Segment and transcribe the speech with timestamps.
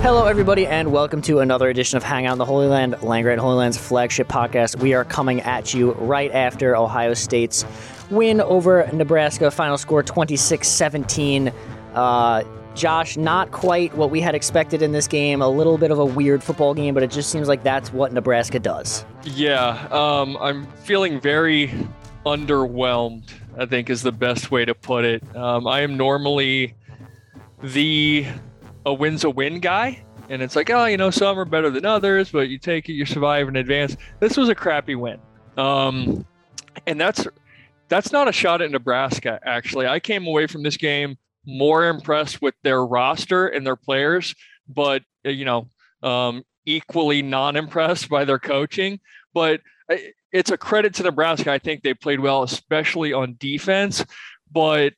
[0.00, 3.40] Hello, everybody, and welcome to another edition of Hang Out in the Holy Land, Land
[3.40, 4.80] Holy Land's flagship podcast.
[4.80, 7.64] We are coming at you right after Ohio State's
[8.08, 11.52] win over Nebraska, final score 26 17.
[11.94, 12.44] Uh,
[12.76, 15.42] Josh, not quite what we had expected in this game.
[15.42, 18.12] A little bit of a weird football game, but it just seems like that's what
[18.12, 19.04] Nebraska does.
[19.24, 21.74] Yeah, um, I'm feeling very
[22.24, 25.36] underwhelmed, I think is the best way to put it.
[25.36, 26.76] Um, I am normally
[27.62, 28.26] the
[28.86, 30.04] a win's a win guy.
[30.30, 32.92] And it's like, oh, you know, some are better than others, but you take it,
[32.92, 33.96] you survive and advance.
[34.20, 35.18] This was a crappy win.
[35.56, 36.26] Um,
[36.86, 37.26] and that's
[37.88, 39.86] that's not a shot at Nebraska, actually.
[39.86, 44.34] I came away from this game more impressed with their roster and their players,
[44.68, 45.68] but uh, you know,
[46.02, 49.00] um, equally non-impressed by their coaching.
[49.32, 49.96] But uh,
[50.32, 51.50] it's a credit to Nebraska.
[51.50, 54.04] I think they played well, especially on defense.
[54.52, 54.92] But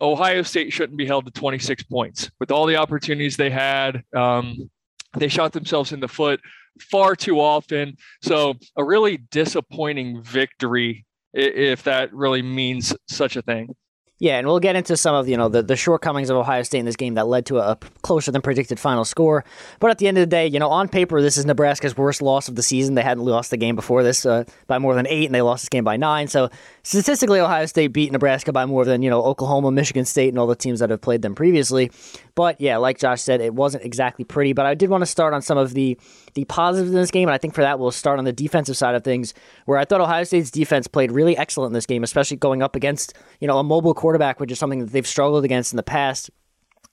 [0.00, 4.02] Ohio State shouldn't be held to 26 points with all the opportunities they had.
[4.14, 4.70] Um,
[5.16, 6.40] they shot themselves in the foot
[6.80, 7.96] far too often.
[8.22, 13.74] So a really disappointing victory, if that really means such a thing.
[14.22, 16.80] Yeah, and we'll get into some of you know the, the shortcomings of Ohio State
[16.80, 19.46] in this game that led to a, closer than predicted final score.
[19.80, 22.20] But at the end of the day, you know, on paper, this is Nebraska's worst
[22.20, 22.96] loss of the season.
[22.96, 25.62] They hadn't lost the game before this uh, by more than eight, and they lost
[25.62, 26.28] this game by nine.
[26.28, 26.50] So
[26.90, 30.48] statistically, Ohio State beat Nebraska by more than you know Oklahoma, Michigan State, and all
[30.48, 31.90] the teams that have played them previously.
[32.34, 34.52] But yeah, like Josh said, it wasn't exactly pretty.
[34.52, 35.96] But I did want to start on some of the
[36.34, 38.76] the positives in this game, and I think for that we'll start on the defensive
[38.76, 39.34] side of things,
[39.66, 42.74] where I thought Ohio State's defense played really excellent in this game, especially going up
[42.74, 45.84] against you know a mobile quarterback, which is something that they've struggled against in the
[45.84, 46.30] past.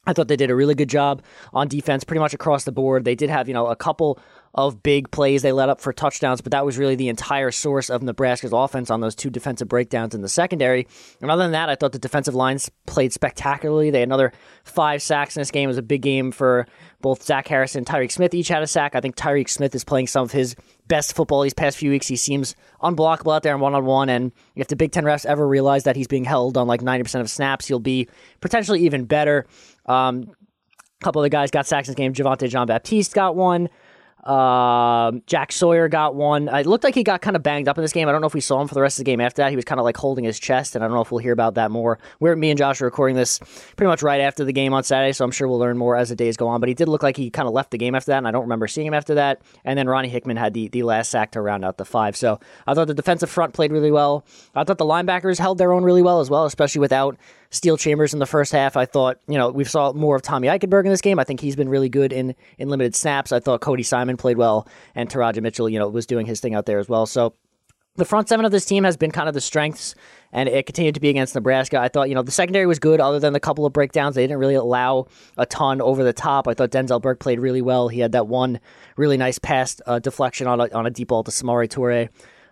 [0.08, 1.22] I thought they did a really good job
[1.54, 3.04] on defense pretty much across the board.
[3.04, 4.20] They did have, you know, a couple
[4.58, 7.92] of big plays they let up for touchdowns, but that was really the entire source
[7.92, 10.88] of Nebraska's offense on those two defensive breakdowns in the secondary.
[11.22, 13.92] And other than that, I thought the defensive lines played spectacularly.
[13.92, 15.66] They had another five sacks in this game.
[15.66, 16.66] It was a big game for
[17.02, 18.34] both Zach Harrison and Tyreke Smith.
[18.34, 18.96] Each had a sack.
[18.96, 20.56] I think Tyreke Smith is playing some of his
[20.88, 22.08] best football these past few weeks.
[22.08, 24.10] He seems unblockable out there in one on one.
[24.10, 27.22] And if the Big Ten refs ever realize that he's being held on like 90%
[27.22, 28.08] of snaps, he'll be
[28.42, 29.46] potentially even better.
[29.86, 30.32] Um,
[31.00, 32.14] a couple of the guys got sacks in this game.
[32.14, 33.70] Javontae Jean Baptiste got one.
[34.28, 36.50] Uh, Jack Sawyer got one.
[36.50, 38.10] It looked like he got kind of banged up in this game.
[38.10, 39.52] I don't know if we saw him for the rest of the game after that.
[39.52, 41.32] He was kind of like holding his chest, and I don't know if we'll hear
[41.32, 41.98] about that more.
[42.20, 43.40] We're me and Josh are recording this
[43.78, 46.10] pretty much right after the game on Saturday, so I'm sure we'll learn more as
[46.10, 46.60] the days go on.
[46.60, 48.32] But he did look like he kind of left the game after that, and I
[48.32, 49.42] don't remember seeing him after that.
[49.64, 52.18] And then Ronnie Hickman had the, the last sack to round out the five.
[52.18, 54.26] So I thought the defensive front played really well.
[54.54, 57.16] I thought the linebackers held their own really well as well, especially without
[57.50, 58.78] Steele Chambers in the first half.
[58.78, 61.20] I thought, you know, we saw more of Tommy Eichenberg in this game.
[61.20, 63.32] I think he's been really good in, in limited snaps.
[63.32, 66.56] I thought Cody Simon played well, and Teradja Mitchell, you know, was doing his thing
[66.56, 67.06] out there as well.
[67.06, 67.34] So
[67.98, 69.96] the front seven of this team has been kind of the strengths,
[70.32, 71.80] and it continued to be against Nebraska.
[71.80, 74.16] I thought, you know, the secondary was good, other than the couple of breakdowns.
[74.16, 76.48] They didn't really allow a ton over the top.
[76.48, 77.88] I thought Denzel Burke played really well.
[77.88, 78.60] He had that one
[78.98, 82.10] really nice pass uh, deflection on a, on a deep ball to Samori Toure.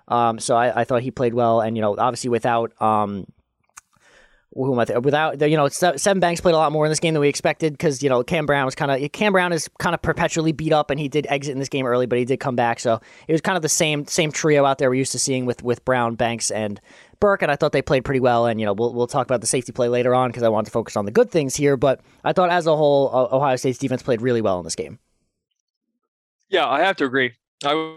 [0.07, 3.25] Um, so I, I, thought he played well, and you know, obviously without um,
[4.57, 7.19] I th- without you know Sevyn Banks played a lot more in this game than
[7.19, 10.01] we expected because you know Cam Brown was kind of Cam Brown is kind of
[10.01, 12.55] perpetually beat up and he did exit in this game early but he did come
[12.55, 15.19] back so it was kind of the same same trio out there we're used to
[15.19, 16.79] seeing with with Brown Banks and
[17.19, 19.41] Burke and I thought they played pretty well and you know we'll we'll talk about
[19.41, 21.75] the safety play later on because I want to focus on the good things here
[21.75, 24.99] but I thought as a whole Ohio State's defense played really well in this game.
[26.47, 27.33] Yeah, I have to agree.
[27.65, 27.95] I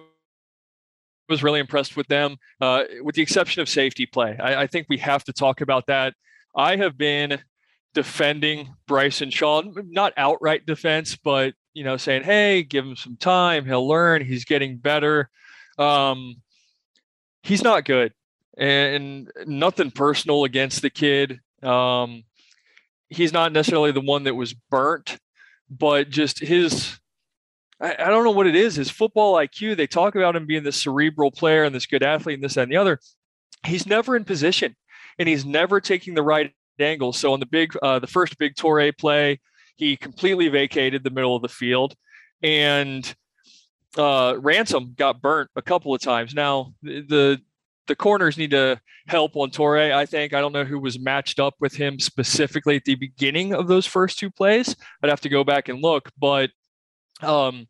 [1.28, 4.36] was really impressed with them, uh, with the exception of safety play.
[4.38, 6.15] I, I think we have to talk about that.
[6.59, 7.39] I have been
[7.95, 13.65] defending Bryson Shaw, not outright defense, but you know, saying, "Hey, give him some time.
[13.65, 14.25] He'll learn.
[14.25, 15.31] He's getting better."
[15.78, 16.43] Um,
[17.45, 18.13] he's not good,
[18.59, 21.41] and nothing personal against the kid.
[21.63, 22.25] Um,
[23.09, 25.16] he's not necessarily the one that was burnt,
[25.71, 26.99] but just his.
[27.81, 28.75] I, don't know what it is.
[28.75, 29.77] His football IQ.
[29.77, 32.63] They talk about him being this cerebral player and this good athlete and this that,
[32.63, 32.99] and the other.
[33.65, 34.75] He's never in position
[35.18, 37.12] and he's never taking the right angle.
[37.12, 39.41] So on the big, uh, the first big Toure play,
[39.76, 41.94] he completely vacated the middle of the field,
[42.42, 43.15] and
[43.97, 46.34] uh, Ransom got burnt a couple of times.
[46.34, 47.41] Now the
[47.86, 49.92] the corners need to help on Toure.
[49.92, 53.54] I think I don't know who was matched up with him specifically at the beginning
[53.54, 54.76] of those first two plays.
[55.03, 56.50] I'd have to go back and look, but
[57.22, 57.66] um,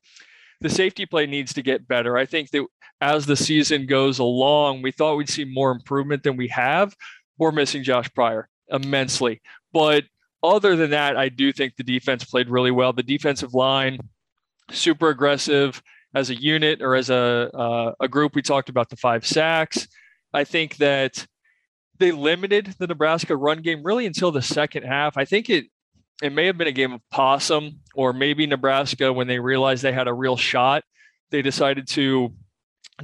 [0.60, 2.16] the safety play needs to get better.
[2.16, 2.66] I think that
[3.00, 6.94] as the season goes along, we thought we'd see more improvement than we have.
[7.38, 9.40] We're missing Josh Proctor immensely,
[9.72, 10.04] but
[10.42, 12.92] other than that, I do think the defense played really well.
[12.92, 13.98] The defensive line,
[14.70, 15.82] super aggressive
[16.14, 18.34] as a unit or as a uh, a group.
[18.34, 19.88] We talked about the five sacks.
[20.32, 21.26] I think that
[21.98, 25.16] they limited the Nebraska run game really until the second half.
[25.16, 25.66] I think it
[26.22, 29.92] it may have been a game of possum, or maybe Nebraska when they realized they
[29.92, 30.82] had a real shot,
[31.30, 32.32] they decided to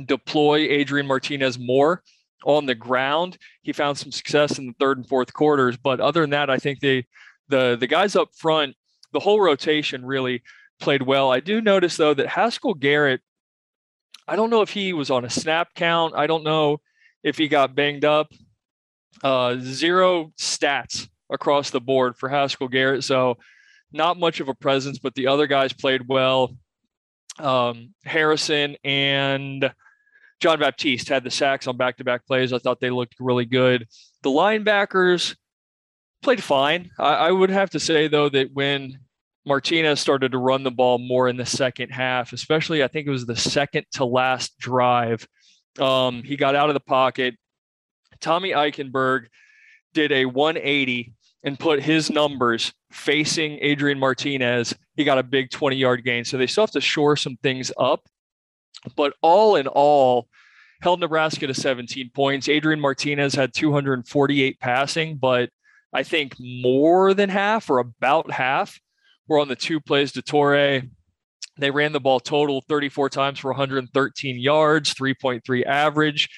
[0.07, 2.03] deploy Adrian Martinez more
[2.45, 3.39] on the ground.
[3.63, 6.59] He found some success in the third and fourth quarters, but other than that, I
[6.59, 7.07] think they
[7.49, 8.77] the the guys up front,
[9.13, 10.43] the whole rotation really
[10.81, 11.31] played well.
[11.31, 13.21] I do notice though that Haskell Garrett,
[14.27, 16.15] I don't know if he was on a snap count.
[16.17, 16.81] I don't know
[17.23, 18.33] if he got banged up.
[19.23, 23.05] Uh, zero stats across the board for Haskell Garrett.
[23.05, 23.39] So
[23.93, 26.57] not much of a presence, but the other guys played well.
[27.39, 29.73] Um, Harrison and
[30.45, 32.53] Jean Baptiste had the sacks on back to back plays.
[32.53, 33.89] I thought they looked really good.
[34.23, 35.35] The linebackers
[36.23, 36.91] played fine.
[36.99, 38.99] I, I, would have to say, though, that when
[39.47, 43.11] Martinez started to run the ball more in the second half, especially I think it
[43.11, 45.27] was the second to last drive,
[45.81, 47.37] um, he got out of the pocket.
[48.21, 49.29] Tommy Eichenberg
[49.95, 54.75] did a 180 and put his numbers facing Adrian Martinez.
[54.95, 56.27] He got a big 20 yard gain.
[56.27, 58.03] So they still have to shore some things up.
[58.97, 60.29] But all in all,
[60.81, 62.49] held Nebraska to 17 points.
[62.49, 65.51] Adrian Martinez had 248 passing, but
[65.93, 68.79] I think more than half or about half
[69.27, 70.89] were on the two plays to Toure.
[71.57, 76.29] They ran the ball total 34 times for 113 yards, 3.3 average.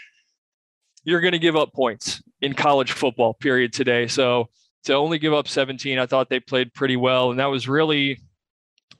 [1.04, 4.06] You're going to give up points in college football, period, today.
[4.08, 4.50] So
[4.84, 7.30] to only give up 17, I thought they played pretty well.
[7.30, 8.20] And that was really,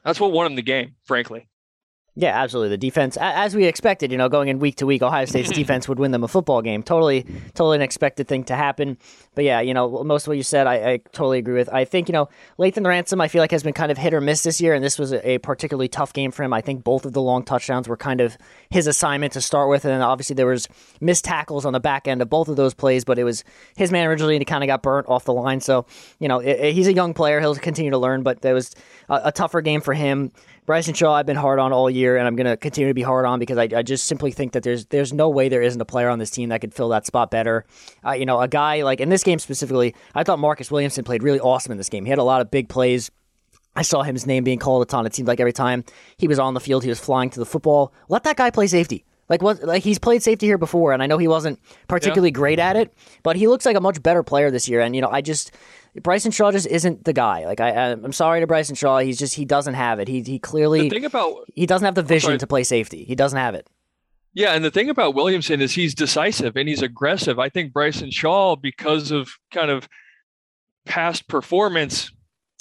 [0.05, 1.49] that's what won them the game, frankly.
[2.19, 2.71] Yeah, absolutely.
[2.71, 5.87] The defense, as we expected, you know, going in week to week, Ohio State's defense
[5.87, 6.83] would win them a football game.
[6.83, 8.97] Totally, totally an expected thing to happen.
[9.35, 11.69] But yeah, you know, most of what you said, I, I totally agree with.
[11.71, 14.23] I think, you know, Lathan Ransom, I feel like has been kind of hit or
[14.23, 16.55] miss this year, and this was a, a particularly tough game for him.
[16.55, 18.39] I think both of the long touchdowns were kind of
[18.71, 20.69] his assignment to start with, and then obviously there was
[21.03, 23.45] missed tackles on the back end of both of those plays, but it was
[23.77, 25.61] his man originally, and he kind of got burnt off the line.
[25.61, 25.85] So,
[26.19, 28.75] you know, it, it, he's a young player; he'll continue to learn, but there was
[29.11, 30.33] a, a tougher game for him.
[30.67, 33.03] Bryson Shaw, I've been hard on all year, and I'm going to continue to be
[33.03, 35.81] hard on because I, I, just simply think that there's there's no way there isn't
[35.81, 37.65] a player on this team that could fill that spot better.
[38.05, 41.23] Uh, you know, a guy like in this game specifically, I thought Marcus Williamson played
[41.23, 42.05] really awesome in this game.
[42.05, 43.13] He had a lot of big plays.
[43.77, 45.07] I saw him, his name being called a ton.
[45.07, 45.85] It seemed like every time
[46.17, 47.93] he was on the field, he was flying to the football.
[48.09, 49.05] Let that guy play safety.
[49.29, 49.63] Like what?
[49.63, 52.35] Like he's played safety here before, and I know he wasn't particularly yeah.
[52.35, 52.93] great at it,
[53.23, 54.81] but he looks like a much better player this year.
[54.81, 55.53] And you know, I just
[56.03, 57.45] Bryson Shaw just isn't the guy.
[57.45, 60.09] Like I, I'm sorry to Bryson Shaw, he's just he doesn't have it.
[60.09, 63.05] He he clearly the thing about he doesn't have the vision to play safety.
[63.05, 63.69] He doesn't have it.
[64.35, 67.39] Yeah, and the thing about Williamson is he's decisive and he's aggressive.
[67.39, 69.89] I think Bryson Shaw, because of kind of
[70.85, 72.11] past performance,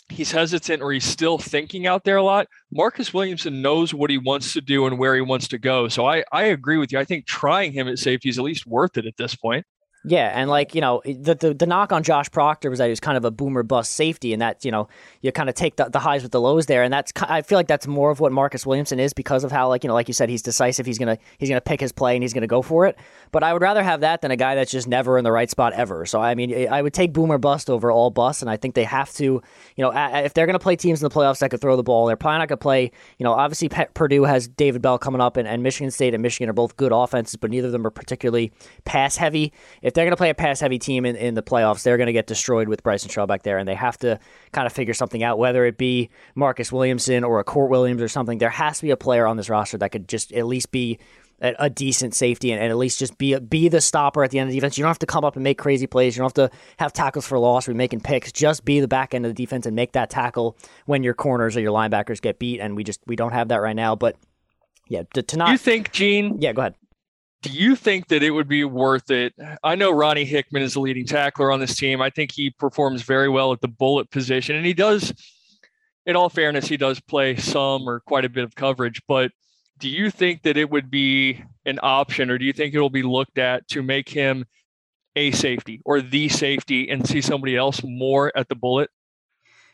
[0.08, 2.48] he's hesitant or he's still thinking out there a lot.
[2.72, 5.90] Marcus Williamson knows what he wants to do and where he wants to go.
[5.90, 7.00] So I, I agree with you.
[7.00, 9.66] I think trying him at safety is at least worth it at this point.
[10.08, 12.90] Yeah, and like you know, the, the, the knock on Josh Proctor was that he
[12.92, 14.88] was kind of a boomer bust safety, and that you know
[15.22, 17.58] you kind of take the, the highs with the lows there, and that's I feel
[17.58, 20.08] like that's more of what Marcus Williamson is because of how like you know like
[20.08, 22.62] you said he's decisive, he's gonna he's gonna pick his play and he's gonna go
[22.62, 22.98] for it.
[23.32, 25.50] But I would rather have that than a guy that's just never in the right
[25.50, 26.06] spot ever.
[26.06, 28.84] So I mean, I would take boomer bust over all bust, and I think they
[28.84, 29.42] have to you
[29.80, 32.16] know if they're gonna play teams in the playoffs that could throw the ball, they're
[32.16, 32.92] probably not gonna play.
[33.18, 36.48] You know, obviously Purdue has David Bell coming up, and, and Michigan State and Michigan
[36.48, 38.52] are both good offenses, but neither of them are particularly
[38.84, 39.52] pass heavy.
[39.82, 42.14] If they're gonna play a pass heavy team in, in the playoffs, they're going to
[42.14, 44.20] get destroyed with Bryson Shaw back there, and they have to
[44.52, 48.08] kind of figure something out, whether it be Marcus Williamson or a Court Williams or
[48.08, 48.38] something.
[48.38, 51.00] There has to be a player on this roster that could just at least be
[51.42, 54.40] a, a decent safety and, and, at least just be be the stopper at the
[54.40, 54.78] end of the defense.
[54.78, 56.16] You don't have to come up and make crazy plays.
[56.16, 58.32] You don't have to have tackles for loss or be making picks.
[58.32, 61.56] Just be the back end of the defense and make that tackle when your corners
[61.56, 62.60] or your linebackers get beat.
[62.60, 64.18] And we just we don't have that right now, but.
[64.88, 65.50] Yeah, to, to not.
[65.50, 66.38] You think, Gene?
[66.40, 66.76] Yeah, go ahead
[67.46, 69.36] do you think that it would be worth it?
[69.64, 72.02] I know Ronnie Hickman is the leading tackler on this team.
[72.02, 75.14] I think he performs very well at the bullet position, and he does.
[76.08, 79.00] In all fairness, he does play some or quite a bit of coverage.
[79.08, 79.32] But
[79.78, 82.90] do you think that it would be an option, or do you think it will
[82.90, 84.46] be looked at to make him
[85.16, 88.90] a safety or the safety and see somebody else more at the bullet?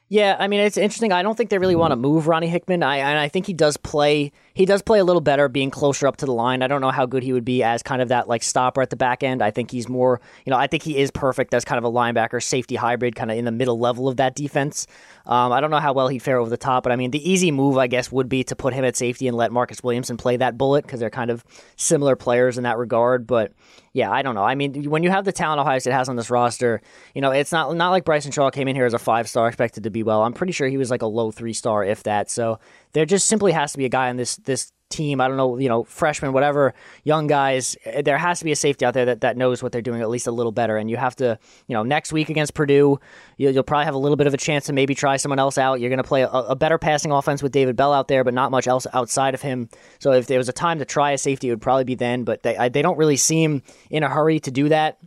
[0.10, 1.14] Yeah, I mean it's interesting.
[1.14, 2.84] I don't think they really want to move Ronnie Hickman.
[2.84, 6.18] I I think he does play he does play a little better being closer up
[6.18, 6.62] to the line.
[6.62, 8.90] I don't know how good he would be as kind of that like stopper at
[8.90, 9.42] the back end.
[9.42, 11.92] I think he's more, you know, I think he is perfect as kind of a
[11.92, 14.88] linebacker safety hybrid, kind of in the middle level of that defense.
[15.26, 17.30] Um, I don't know how well he'd fare over the top, but I mean, the
[17.30, 20.18] easy move, I guess, would be to put him at safety and let Marcus Williamson
[20.18, 21.44] play that bullet because they're kind of
[21.76, 23.28] similar players in that regard.
[23.28, 23.54] But
[23.94, 24.44] yeah, I don't know.
[24.44, 26.82] I mean, when you have the talent Ohio State has on this roster,
[27.14, 29.48] you know, it's not not like Bryson Shaw came in here as a five star,
[29.48, 30.24] expected to be well.
[30.24, 32.30] I'm pretty sure he was like a low three star, if that.
[32.30, 32.60] So
[32.94, 35.22] there just simply has to be a guy on this this team.
[35.22, 37.76] I don't know, you know, freshmen, whatever, young guys.
[37.86, 40.02] Eh, there has to be a safety out there that, that knows what they're doing
[40.02, 40.78] at least a little better.
[40.78, 43.00] And you have to, you know, next week against Purdue,
[43.38, 45.58] you'll, you'll probably have a little bit of a chance to maybe try someone else
[45.58, 45.80] out.
[45.80, 48.34] You're going to play a, a, better passing offense with David Bell out there, but
[48.34, 49.70] not much else outside of him.
[50.00, 52.24] So if there was a time to try a safety, it would probably be then.
[52.24, 55.00] But they they don't really seem in a hurry to do that.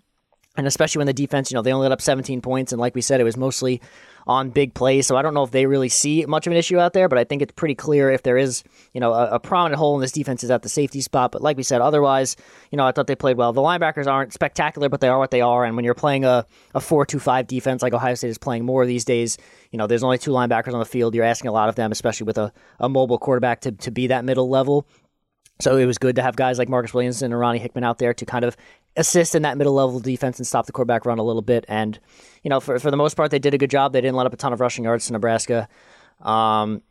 [0.57, 2.95] And especially when the defense, you know, they only let up 17 points, and like
[2.95, 3.81] we said, it was mostly
[4.27, 5.07] on big plays.
[5.07, 7.19] So I don't know if they really see much of an issue out there, but
[7.19, 10.01] I think it's pretty clear if there is, you know, a, a, prominent hole in
[10.01, 11.33] this defense is at the safety spot.
[11.33, 12.37] But like we said, otherwise,
[12.71, 13.53] you know, I thought they played well.
[13.53, 15.65] The linebackers aren't spectacular, but they are what they are.
[15.65, 18.65] And when you're playing a, a 4 2 5 defense like Ohio State is playing
[18.65, 19.37] more these days,
[19.71, 21.15] you know, there's only two linebackers on the field.
[21.15, 24.07] You're asking a lot of them, especially with a, a mobile quarterback to, to be
[24.07, 24.87] that middle level.
[25.61, 28.13] So it was good to have guys like Marcus Williamson and Ronnie Hickman out there
[28.13, 28.57] to kind of
[28.97, 31.65] assist in that middle level defense and stop the quarterback run a little bit.
[31.69, 31.99] And,
[32.43, 33.93] you know, for, for the most part, they did a good job.
[33.93, 35.69] They didn't let up a ton of rushing yards to Nebraska.
[36.21, 36.83] Um,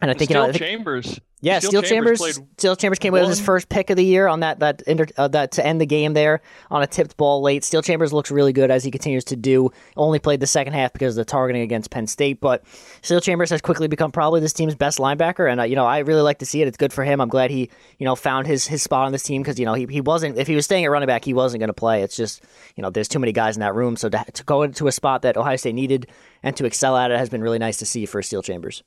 [0.00, 2.18] and I think, you know, I think, Chambers yeah, Steele Chambers.
[2.18, 4.80] Chambers Steele Chambers came away with his first pick of the year on that that
[4.82, 6.40] inter, uh, that to end the game there
[6.70, 7.62] on a tipped ball late.
[7.62, 9.70] Steele Chambers looks really good as he continues to do.
[9.98, 12.64] Only played the second half because of the targeting against Penn State, but
[13.02, 15.98] Steele Chambers has quickly become probably this team's best linebacker, and uh, you know I
[15.98, 16.68] really like to see it.
[16.68, 17.20] It's good for him.
[17.20, 19.74] I'm glad he you know found his his spot on this team because you know
[19.74, 22.02] he, he wasn't if he was staying at running back he wasn't going to play.
[22.02, 22.42] It's just
[22.76, 24.92] you know there's too many guys in that room, so to, to go into a
[24.92, 26.06] spot that Ohio State needed
[26.42, 28.82] and to excel at it has been really nice to see for Steele Chambers.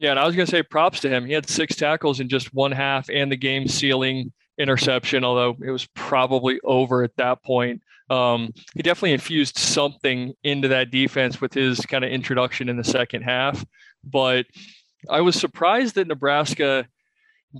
[0.00, 1.26] Yeah, and I was going to say props to him.
[1.26, 5.70] He had six tackles in just one half and the game sealing interception, although it
[5.70, 7.82] was probably over at that point.
[8.08, 12.84] Um, he definitely infused something into that defense with his kind of introduction in the
[12.84, 13.64] second half.
[14.02, 14.46] But
[15.08, 16.88] I was surprised that Nebraska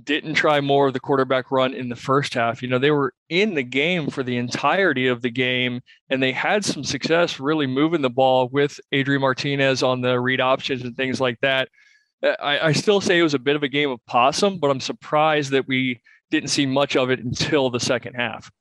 [0.03, 2.63] didn't try more of the quarterback run in the first half.
[2.63, 6.31] You know, they were in the game for the entirety of the game, and they
[6.31, 10.95] had some success really moving the ball with Adrian Martinez on the read options and
[10.97, 11.69] things like that.
[12.23, 14.69] Uh, I, I still say it was a bit of a game of possum, but
[14.69, 18.51] I'm surprised that we didn't see much of it until the second half.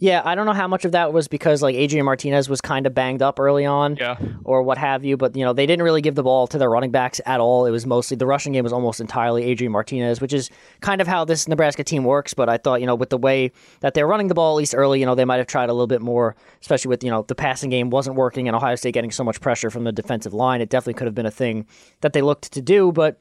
[0.00, 2.86] Yeah, I don't know how much of that was because like Adrian Martinez was kind
[2.86, 4.16] of banged up early on, yeah.
[4.44, 5.16] or what have you.
[5.16, 7.66] But you know they didn't really give the ball to their running backs at all.
[7.66, 10.50] It was mostly the rushing game was almost entirely Adrian Martinez, which is
[10.80, 12.32] kind of how this Nebraska team works.
[12.32, 13.50] But I thought you know with the way
[13.80, 15.72] that they're running the ball at least early, you know they might have tried a
[15.72, 18.94] little bit more, especially with you know the passing game wasn't working and Ohio State
[18.94, 20.60] getting so much pressure from the defensive line.
[20.60, 21.66] It definitely could have been a thing
[22.02, 23.20] that they looked to do, but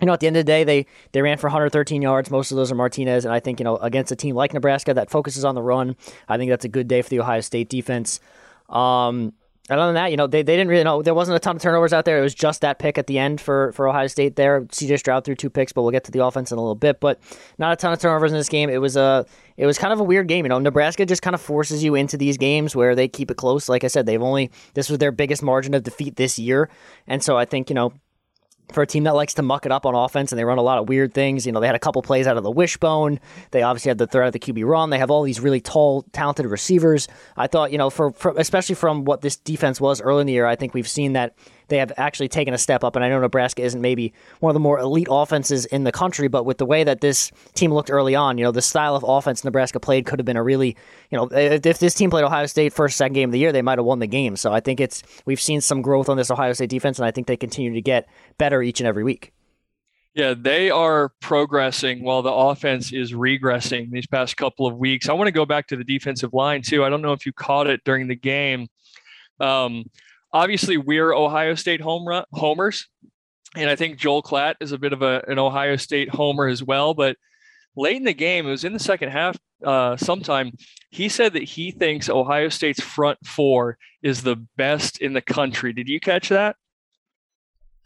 [0.00, 2.30] you know, at the end of the day, they they ran for 113 yards.
[2.30, 4.94] Most of those are Martinez, and I think you know against a team like Nebraska
[4.94, 5.96] that focuses on the run,
[6.28, 8.20] I think that's a good day for the Ohio State defense.
[8.68, 9.32] Um,
[9.70, 11.56] and other than that, you know, they, they didn't really know there wasn't a ton
[11.56, 12.18] of turnovers out there.
[12.18, 14.62] It was just that pick at the end for, for Ohio State there.
[14.62, 17.00] CJ Stroud threw two picks, but we'll get to the offense in a little bit.
[17.00, 17.20] But
[17.58, 18.70] not a ton of turnovers in this game.
[18.70, 19.26] It was a
[19.58, 20.46] it was kind of a weird game.
[20.46, 23.36] You know, Nebraska just kind of forces you into these games where they keep it
[23.36, 23.68] close.
[23.68, 26.70] Like I said, they've only this was their biggest margin of defeat this year,
[27.06, 27.92] and so I think you know
[28.72, 30.62] for a team that likes to muck it up on offense and they run a
[30.62, 31.46] lot of weird things.
[31.46, 33.20] You know, they had a couple plays out of the wishbone.
[33.50, 34.90] They obviously had the threat of the QB run.
[34.90, 37.08] They have all these really tall, talented receivers.
[37.36, 40.32] I thought, you know, for, for especially from what this defense was early in the
[40.32, 41.34] year, I think we've seen that
[41.68, 42.96] they have actually taken a step up.
[42.96, 46.28] And I know Nebraska isn't maybe one of the more elite offenses in the country,
[46.28, 49.04] but with the way that this team looked early on, you know, the style of
[49.06, 50.76] offense Nebraska played could have been a really,
[51.10, 53.52] you know, if, if this team played Ohio State first, second game of the year,
[53.52, 54.36] they might have won the game.
[54.36, 57.10] So I think it's we've seen some growth on this Ohio State defense, and I
[57.10, 58.08] think they continue to get
[58.38, 59.32] better each and every week.
[60.14, 65.08] Yeah, they are progressing while the offense is regressing these past couple of weeks.
[65.08, 66.84] I want to go back to the defensive line too.
[66.84, 68.66] I don't know if you caught it during the game.
[69.38, 69.84] Um,
[70.38, 72.88] obviously we're Ohio State home run, homers,
[73.56, 76.62] and I think Joel Klatt is a bit of a, an Ohio State homer as
[76.62, 76.94] well.
[76.94, 77.16] But
[77.76, 79.36] late in the game, it was in the second half.
[79.64, 80.52] Uh, sometime
[80.90, 85.72] he said that he thinks Ohio State's front four is the best in the country.
[85.72, 86.54] Did you catch that?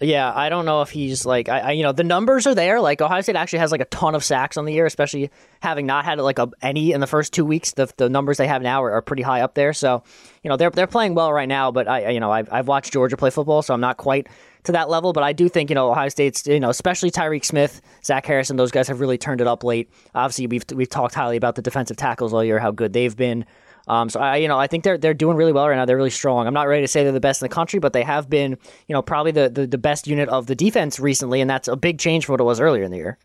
[0.03, 2.81] Yeah, I don't know if he's like I, I, you know the numbers are there.
[2.81, 5.31] Like Ohio State actually has like a ton of sacks on the year, especially
[5.61, 7.73] having not had like a, any in the first two weeks.
[7.73, 9.73] The, the numbers they have now are, are, pretty high up there.
[9.73, 10.03] So
[10.43, 11.71] you know they're they're playing well right now.
[11.71, 14.27] But I you know I've I've watched Georgia play football, so I'm not quite
[14.65, 15.13] to that level.
[15.13, 18.57] But I do think you know Ohio State's you know especially Tyreke Smith, Zach Harrison,
[18.57, 19.89] those guys have really turned it up late.
[20.15, 23.45] Obviously we've we've talked highly about the defensive tackles all year, how good they've been.
[23.89, 25.85] Um, so I, you know, I think they're they're doing really well right now.
[25.85, 26.47] They're really strong.
[26.47, 28.53] I'm not ready to say they're the best in the country, but they have been,
[28.87, 31.77] you know, probably the, the, the best unit of the defense recently, and that's a
[31.77, 33.19] big change from what it was earlier in the year.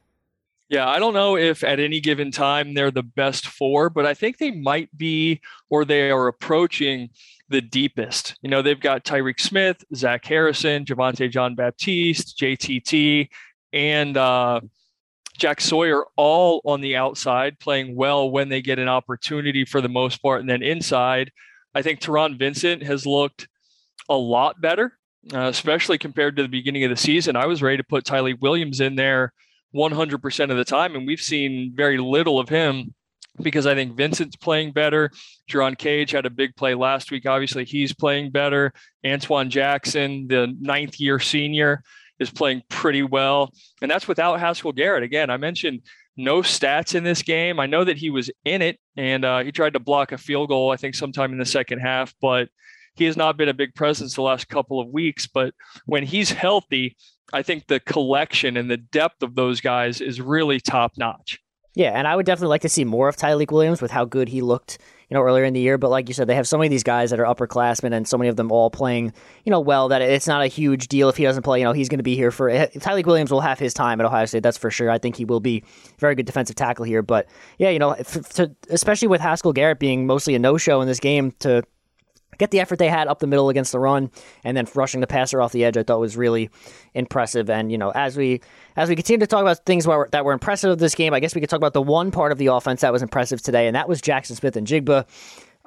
[0.70, 4.14] Yeah, I don't know if at any given time they're the best four, but I
[4.14, 7.10] think they might be or they are approaching
[7.48, 8.36] the deepest.
[8.42, 13.30] You know, they've got Tyreke Smith, Zach Harrison, Javontae Jean Baptiste, JTT,
[13.72, 14.60] and uh,
[15.38, 19.90] Jack Sawyer all on the outside playing well when they get an opportunity for the
[19.90, 20.42] most part.
[20.42, 21.32] And then inside,
[21.74, 23.48] I think Taron Vincent has looked
[24.10, 24.98] a lot better,
[25.34, 27.36] uh, especially compared to the beginning of the season.
[27.36, 29.34] I was ready to put Tyleik Williams in there
[29.76, 32.94] 100% of the time, and we've seen very little of him
[33.42, 35.12] because I think Vincent's playing better.
[35.50, 37.28] Jerron Cage had a big play last week.
[37.28, 38.74] Obviously, he's playing better.
[39.06, 41.84] Antwuan Jackson, the ninth year senior,
[42.20, 43.54] is playing pretty well.
[43.82, 45.04] And that's without Haskell Garrett.
[45.04, 45.82] Again, I mentioned
[46.16, 47.60] no stats in this game.
[47.60, 50.50] I know that he was in it and uh, he tried to block a field
[50.50, 52.50] goal, I think, sometime in the second half, but
[52.96, 55.28] he has not been a big presence the last couple of weeks.
[55.28, 55.54] But
[55.86, 56.98] when he's healthy,
[57.32, 61.40] I think the collection and the depth of those guys is really top notch.
[61.76, 64.30] Yeah, and I would definitely like to see more of Tyreek Williams with how good
[64.30, 64.80] he looked,
[65.10, 65.78] you know, earlier in the year.
[65.78, 68.08] But like you said, they have so many of these guys that are upperclassmen, and
[68.08, 69.14] so many of them all playing,
[69.46, 71.60] you know, well that it's not a huge deal if he doesn't play.
[71.60, 74.00] You know, he's going to be here for eh, Tyleik Williams will have his time
[74.00, 74.44] at Ohio State.
[74.44, 74.90] That's for sure.
[74.90, 75.64] I think he will be
[76.00, 77.02] very good defensive tackle here.
[77.02, 80.88] But yeah, you know, to, especially with Haskell Garrett being mostly a no show in
[80.88, 81.64] this game to
[82.38, 84.12] get the effort they had up the middle against the run
[84.44, 86.50] and then rushing the passer off the edge I thought was really
[86.94, 87.50] impressive.
[87.50, 88.42] And you know as we
[88.76, 91.36] as we continue to talk about things that were impressive of this game I guess
[91.36, 93.76] we could talk about the one part of the offense that was impressive today and
[93.76, 95.06] that was Jaxon Smith-Njigba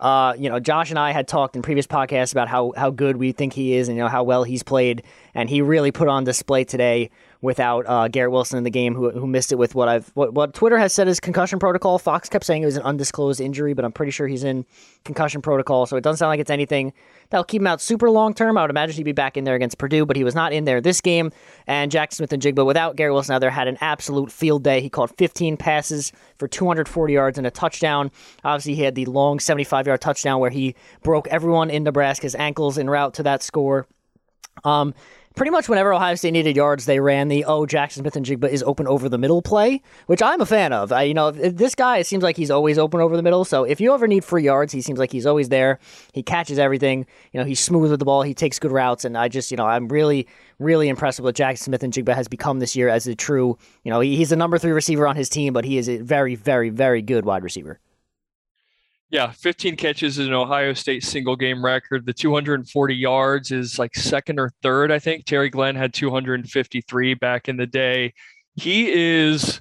[0.01, 3.19] uh, you know, Josh and I had talked in previous podcasts about how how good
[3.19, 5.03] we think he is and you know how well he's played,
[5.35, 7.11] and he really put on display today
[7.43, 10.35] without uh, Garrett Wilson in the game, who, who missed it with what I've what,
[10.35, 11.99] what Twitter has said is concussion protocol.
[11.99, 14.67] Fox kept saying it was an undisclosed injury, but I'm pretty sure he's in
[15.05, 16.93] concussion protocol, so it doesn't sound like it's anything
[17.31, 18.59] that'll keep him out super long term.
[18.59, 20.65] I would imagine he'd be back in there against Purdue, but he was not in
[20.65, 21.33] there this game.
[21.67, 24.81] And Jack Smith-Njigba, without Garrett Wilson out there, had an absolute field day.
[24.81, 28.11] He caught 15 passes for 240 yards and a touchdown.
[28.45, 32.77] Obviously, he had the long 75 yard touchdown where he broke everyone in Nebraska's ankles
[32.77, 33.87] en route to that score.
[34.65, 34.95] Um,
[35.37, 38.87] pretty much whenever Ohio State needed yards, they ran the oh Jaxon Smith-Njigba is open
[38.87, 40.93] over the middle play, which I'm a fan of.
[40.93, 43.45] I, you know, this guy it seems like he's always open over the middle.
[43.45, 45.79] So if you ever need free yards, he seems like he's always there.
[46.13, 47.07] He catches everything.
[47.33, 48.23] You know, he's smooth with the ball.
[48.23, 50.27] He takes good routes, and I just you know I'm really
[50.59, 54.01] really impressed with what Jaxon Smith-Njigba has become this year as a true you know
[54.01, 57.03] he's the number three receiver on his team, but he is a very very very
[57.03, 57.79] good wide receiver.
[59.11, 62.07] Yeah, 15 catches is an Ohio State single game record.
[62.07, 65.25] The 240 yards is like second or third, I think.
[65.25, 68.15] Terry Glenn had 253 back in the day.
[68.55, 69.61] He is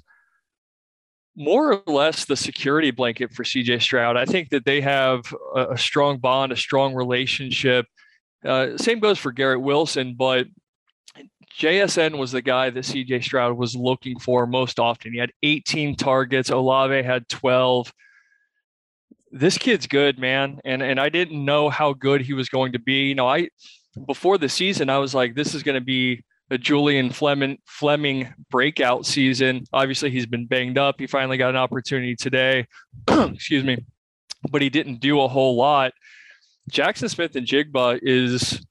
[1.35, 4.17] more or less the security blanket for CJ Stroud.
[4.17, 7.87] I think that they have a, strong bond, a strong relationship.
[8.45, 10.45] Uh, same goes for Garrett Wilson, but
[11.57, 15.11] JSN was the guy that CJ Stroud was looking for most often.
[15.11, 17.91] He had 18 targets, Olave had 12
[19.31, 20.59] this kid's good, man.
[20.65, 23.07] And and I didn't know how good he was going to be.
[23.07, 23.49] You know, I
[24.05, 28.33] before the season, I was like, this is going to be a Julian Fleming Fleming
[28.49, 29.63] breakout season.
[29.71, 30.95] Obviously, he's been banged up.
[30.99, 32.67] He finally got an opportunity today.
[33.07, 33.77] Excuse me,
[34.49, 35.93] but he didn't do a whole lot.
[36.71, 38.61] Jaxon Smith-Njigba is,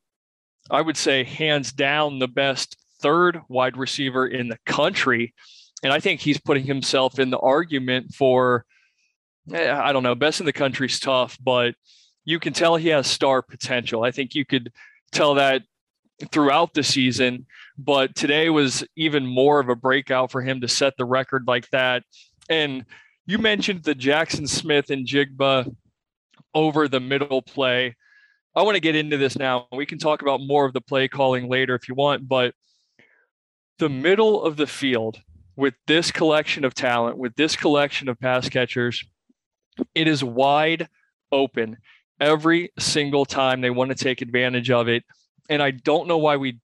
[0.71, 5.35] I would say, hands down the best third wide receiver in the country,
[5.83, 8.65] and I think he's putting himself in the argument for
[9.53, 11.75] Eh, I don't know, best in the country's tough, but
[12.25, 14.05] you can tell he has star potential.
[14.05, 14.73] I think you could
[15.13, 15.63] tell that
[16.31, 17.47] throughout the season,
[17.79, 21.69] but today was even more of a breakout for him to set the record like
[21.71, 22.03] that.
[22.51, 22.85] And
[23.27, 25.75] you mentioned the Jaxon Smith-Njigba
[26.55, 27.97] over the middle play.
[28.55, 29.69] I want to get into this now.
[29.73, 32.55] We can talk about more of the play calling later if you want, but
[33.79, 35.23] the middle of the field
[35.57, 39.05] with this collection of talent, with this collection of pass catchers,
[39.95, 40.89] it is wide
[41.33, 41.77] open
[42.21, 45.05] every single time they want to take advantage of it.
[45.49, 46.59] And I don't know why we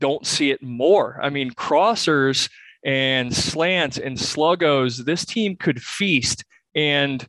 [0.00, 1.20] don't see it more.
[1.22, 2.50] I mean, crossers
[2.84, 6.44] and slants and sluggos, this team could feast.
[6.74, 7.26] And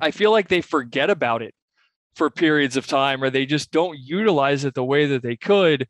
[0.00, 1.54] I feel like they forget about it
[2.16, 5.86] for periods of time or they just don't utilize it the way that they could.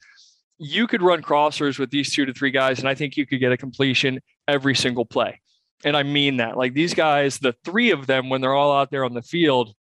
[0.59, 3.40] You could run crossers with these two to three guys, and I think you could
[3.40, 5.40] get a completion every single play.
[5.84, 6.56] And I mean that.
[6.56, 9.74] Like these guys, the three of them, when they're all out there on the field,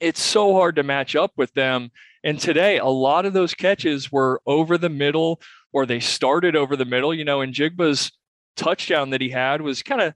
[0.00, 1.90] it's so hard to match up with them.
[2.24, 5.40] And today, a lot of those catches were over the middle
[5.72, 7.14] or they started over the middle.
[7.14, 8.12] You know, Njigba's
[8.56, 10.14] touchdown that he had was kind of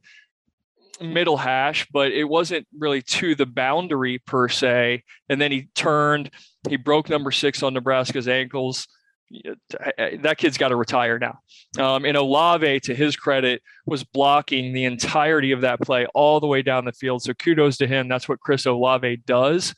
[1.00, 5.02] middle hash, but it wasn't really to the boundary per se.
[5.28, 6.30] And then he turned,
[6.68, 8.86] he broke number six on Nebraska's ankles.
[9.30, 11.38] That kid's got to retire now.
[11.78, 16.46] Um, and Olave, to his credit, was blocking the entirety of that play all the
[16.46, 17.22] way down the field.
[17.22, 18.08] So kudos to him.
[18.08, 19.74] That's what Chris Olave does.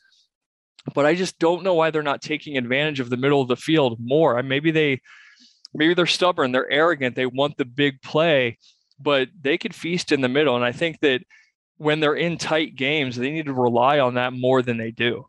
[0.93, 3.55] But I just don't know why they're not taking advantage of the middle of the
[3.55, 4.41] field more.
[4.43, 5.01] Maybe they,
[5.73, 8.57] maybe they're stubborn, they're arrogant, they want the big play,
[8.99, 10.55] but they could feast in the middle.
[10.55, 11.21] And I think that
[11.77, 15.25] when they're in tight games, they need to rely on that more than they do.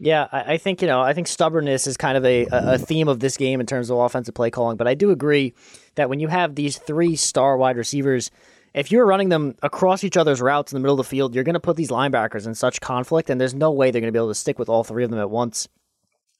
[0.00, 1.00] Yeah, I, I, think you know.
[1.00, 3.98] I think stubbornness is kind of a, a theme of this game in terms of
[3.98, 4.76] offensive play calling.
[4.76, 5.54] But I do agree
[5.96, 8.30] that when you have these three star wide receivers,
[8.74, 11.44] if you're running them across each other's routes in the middle of the field, you're
[11.44, 14.16] going to put these linebackers in such conflict, and there's no way they're going to
[14.16, 15.68] be able to stick with all three of them at once.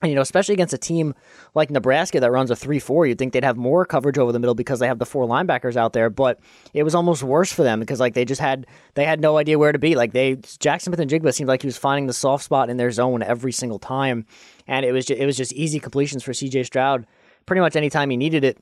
[0.00, 1.12] And, you know, especially against a team
[1.56, 4.38] like Nebraska that runs a 3 4, you'd think they'd have more coverage over the
[4.38, 6.08] middle because they have the four linebackers out there.
[6.08, 6.38] But
[6.72, 9.58] it was almost worse for them because, like, they just had they had no idea
[9.58, 9.96] where to be.
[9.96, 13.24] Like, they Jaxon Smith-Njigba seemed like he was finding the soft spot in their zone
[13.24, 14.24] every single time.
[14.68, 17.04] And it was just, it was just easy completions for CJ Stroud
[17.46, 18.58] pretty much anytime he needed it.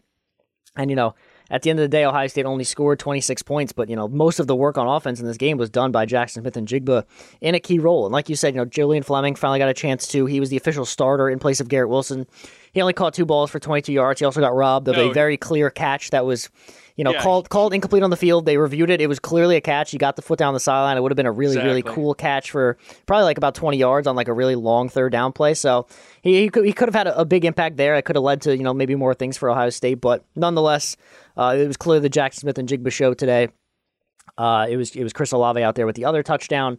[0.75, 1.14] And, you know,
[1.51, 4.09] at the end of the day, Ohio State only scored 26 points, but you know
[4.09, 7.05] most of the work on offense in this game was done by Jaxon Smith-Njigba
[7.41, 8.07] in a key role.
[8.07, 10.27] And like you said, you know Julian Fleming finally got a chance to.
[10.27, 12.27] He was the official starter in place of Garrett Wilson.
[12.73, 14.21] He only caught two balls for 22 yards.
[14.21, 15.11] He also got robbed of no.
[15.11, 16.51] a very clear catch that was
[16.97, 17.23] you know, yeah.
[17.23, 18.47] called called incomplete on the field.
[18.47, 19.03] They reviewed it.
[19.03, 19.91] It was clearly a catch.
[19.91, 20.97] He got the foot down the sideline.
[20.97, 21.69] It would have been a really exactly.
[21.69, 25.13] really cool catch for probably like about 20 yards on like a really long third
[25.13, 25.53] down play.
[25.53, 25.87] So
[26.23, 27.97] he he could, he could have had a, a big impact there.
[27.97, 30.97] It could have led to you know maybe more things for Ohio State, but nonetheless,
[31.37, 33.49] uh, it was clearly the Jaxon Smith-Njigba show today.
[34.38, 36.79] Uh, it was it was Chris Olave out there with the other touchdown.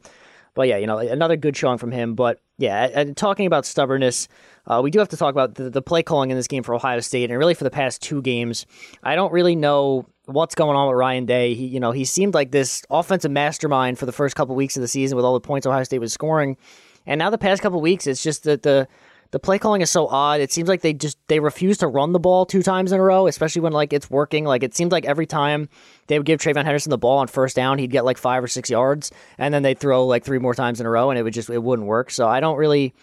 [0.54, 2.15] But yeah, you know, another good showing from him.
[2.15, 4.28] But yeah, and talking about stubbornness,
[4.65, 6.74] uh, we do have to talk about the, the play calling in this game for
[6.74, 8.65] Ohio State, and really for the past two games.
[9.04, 11.54] I don't really know what's going on with Ryan Day.
[11.54, 14.82] He, you know, he seemed like this offensive mastermind for the first couple weeks of
[14.82, 16.58] the season with all the points Ohio State was scoring,
[17.06, 18.88] and now the past couple weeks, it's just that the
[19.32, 20.40] the play calling is so odd.
[20.40, 23.04] It seems like they just they refuse to run the ball two times in a
[23.04, 24.46] row, especially when like it's working.
[24.46, 25.70] Like it seems like every time
[26.08, 28.48] they would give TreVeyon Henderson the ball on first down, he'd get like five or
[28.48, 31.24] six yards, and then they'd throw like three more times in a row, and it
[31.24, 32.12] would just it wouldn't work.
[32.12, 32.94] So I don't really.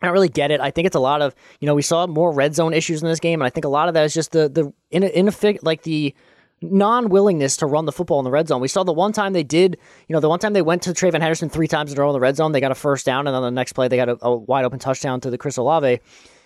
[0.00, 0.60] I don't really get it.
[0.60, 3.08] I think it's a lot of you know we saw more red zone issues in
[3.08, 5.30] this game, and I think a lot of that is just the the in in
[5.62, 6.12] like the
[6.62, 8.60] non willingness to run the football in the red zone.
[8.60, 9.76] We saw the one time they did,
[10.08, 12.10] you know, the one time they went to TreVeyon Henderson three times in a row
[12.10, 13.96] in the red zone, they got a first down, and then the next play they
[13.96, 16.00] got a, a wide open touchdown to the Chris Olave.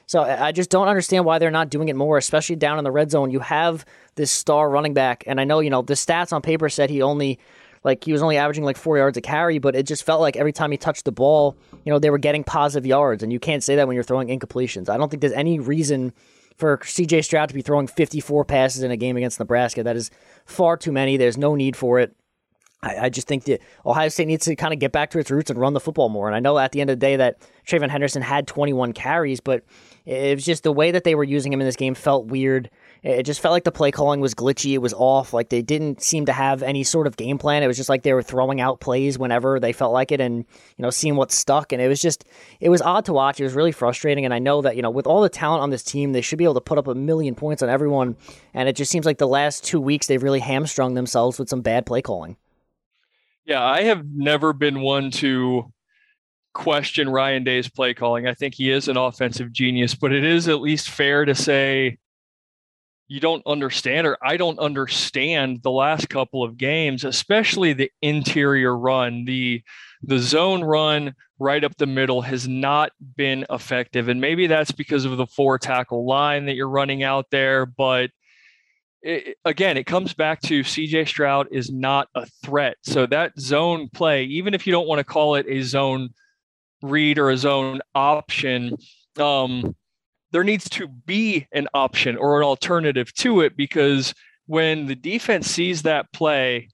[0.07, 2.93] So I just don't understand why they're not doing it more, especially down in the
[2.93, 3.33] red zone.
[3.33, 6.69] You have this star running back, and I know you know the stats on paper
[6.69, 7.41] said he only
[7.83, 10.37] like he was only averaging like four yards a carry, but it just felt like
[10.37, 13.41] every time he touched the ball, you know, they were getting positive yards, and you
[13.41, 14.89] can't say that when you're throwing incompletions.
[14.89, 16.13] I don't think there's any reason
[16.57, 19.83] for CJ Stroud to be throwing 54 passes in a game against Nebraska.
[19.83, 20.11] That is
[20.45, 21.17] far too many.
[21.17, 22.17] There's no need for it.
[22.83, 25.31] I, I just think that Ohio State needs to kind of get back to its
[25.31, 26.27] roots and run the football more.
[26.27, 29.41] And I know at the end of the day that TreVeyon Henderson had 21 carries,
[29.41, 29.65] but
[30.05, 32.71] it was just the way that they were using him in this game felt weird.
[33.07, 34.73] It just felt like the play calling was glitchy.
[34.73, 35.33] It was off.
[35.33, 37.63] Like they didn't seem to have any sort of game plan.
[37.63, 40.39] It was just like they were throwing out plays whenever they felt like it and,
[40.39, 41.73] you know, seeing what stuck.
[41.73, 42.25] And it was just,
[42.59, 43.39] it was odd to watch.
[43.39, 44.25] It was really frustrating.
[44.25, 46.37] And I know that, you know, with all the talent on this team, they should
[46.37, 48.17] be able to put up a million points on everyone.
[48.53, 51.61] And it just seems like the last two weeks they've really hamstrung themselves with some
[51.61, 52.37] bad play calling.
[53.45, 55.73] Yeah, I have never been one to
[56.55, 58.27] question Ryan Day's play calling.
[58.27, 61.99] I think he is an offensive genius, but it is at least fair to say
[63.09, 68.77] you don't understand or I don't understand the last couple of games, especially the interior
[68.77, 69.63] run, the
[70.03, 74.09] the zone run right up the middle has not been effective.
[74.09, 78.11] And maybe that's because of the four tackle line that you're running out there, but
[79.03, 82.77] it, again, it comes back to CJ Stroud is not a threat.
[82.83, 86.11] So that zone play, even if you don't want to call it a zone
[86.83, 88.77] read or a zone option,
[89.19, 89.77] um,
[90.33, 94.15] there needs to be an option or an alternative to it because
[94.47, 96.69] when the defense sees that play,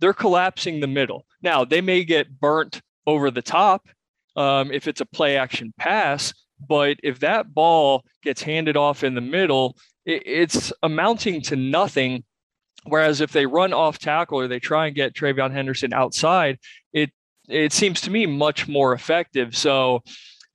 [0.00, 1.26] they're collapsing the middle.
[1.42, 3.88] Now, they may get burnt over the top
[4.36, 6.32] um, if it's a play action pass,
[6.66, 12.24] but if that ball gets handed off in the middle, it, it's amounting to nothing.
[12.84, 16.58] Whereas if they run off tackle or they try and get TreVeyon Henderson outside,
[16.92, 17.10] it
[17.48, 19.56] it seems to me much more effective.
[19.56, 20.02] So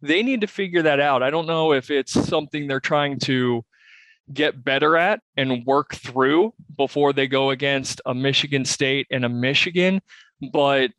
[0.04, 1.24] they need to figure that out.
[1.24, 3.64] I don't know if it's something they're trying to
[4.32, 9.30] get better at and work through before they go against a Michigan State and a
[9.30, 10.02] Michigan,
[10.52, 10.92] but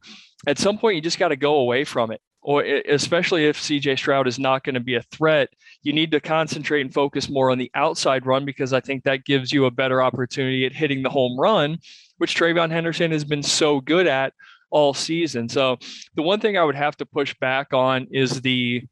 [0.46, 2.20] at some point you just got to go away from it.
[2.40, 5.48] Or especially if CJ Stroud is not going to be a threat,
[5.82, 9.24] you need to concentrate and focus more on the outside run because I think that
[9.24, 11.78] gives you a better opportunity at hitting the home run,
[12.18, 14.34] which TreVeyon Henderson has been so good at
[14.70, 15.48] all season.
[15.48, 15.78] So
[16.16, 18.82] the one thing I would have to push back on is the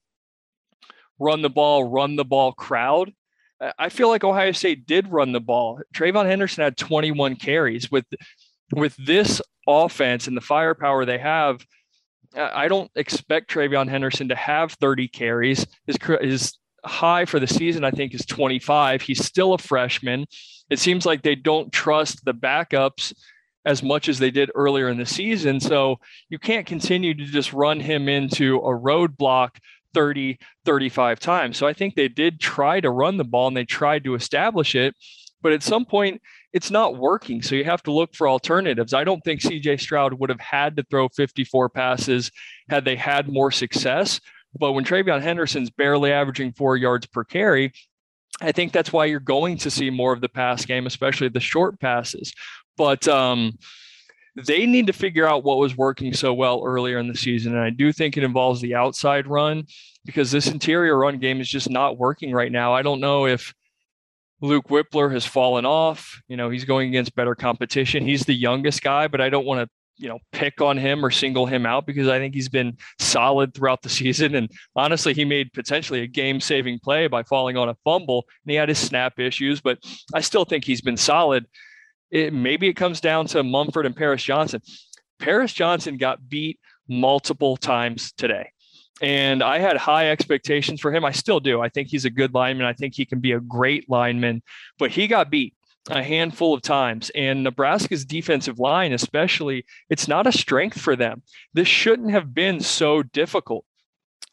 [1.22, 3.12] run the ball, run the ball crowd.
[3.78, 5.80] I feel like Ohio State did run the ball.
[5.94, 8.04] TreVeyon Henderson had 21 carries with
[8.74, 11.64] with this offense and the firepower they have.
[12.34, 15.66] I don't expect TreVeyon Henderson to have 30 carries.
[15.86, 19.02] His his high for the season, I think, is 25.
[19.02, 20.26] He's still a freshman.
[20.68, 23.12] It seems like they don't trust the backups
[23.64, 25.60] as much as they did earlier in the season.
[25.60, 29.50] So you can't continue to just run him into a roadblock
[29.94, 31.56] 30, 35 times.
[31.56, 34.74] So I think they did try to run the ball and they tried to establish
[34.74, 34.94] it.
[35.42, 37.42] But at some point, it's not working.
[37.42, 38.94] So you have to look for alternatives.
[38.94, 42.30] I don't think CJ Stroud would have had to throw 54 passes
[42.68, 44.20] had they had more success.
[44.58, 47.72] But when TreVeyon Henderson's barely averaging four yards per carry,
[48.40, 51.40] I think that's why you're going to see more of the pass game, especially the
[51.40, 52.32] short passes.
[52.76, 53.58] But um,
[54.34, 57.54] they need to figure out what was working so well earlier in the season.
[57.54, 59.64] And I do think it involves the outside run
[60.04, 62.72] because this interior run game is just not working right now.
[62.72, 63.54] I don't know if
[64.40, 66.20] Luke Wypler has fallen off.
[66.28, 68.06] You know, he's going against better competition.
[68.06, 71.10] He's the youngest guy, but I don't want to, you know, pick on him or
[71.10, 74.34] single him out because I think he's been solid throughout the season.
[74.34, 78.50] And honestly, he made potentially a game saving play by falling on a fumble and
[78.50, 79.78] he had his snap issues, but
[80.14, 81.46] I still think he's been solid
[82.12, 84.60] it, maybe it comes down to Munford and Paris Johnson.
[85.18, 88.50] Paris Johnson got beat multiple times today.
[89.00, 91.04] And I had high expectations for him.
[91.04, 91.60] I still do.
[91.60, 92.66] I think he's a good lineman.
[92.66, 94.42] I think he can be a great lineman,
[94.78, 95.54] but he got beat
[95.90, 97.10] a handful of times.
[97.14, 101.22] And Nebraska's defensive line, especially, it's not a strength for them.
[101.54, 103.64] This shouldn't have been so difficult.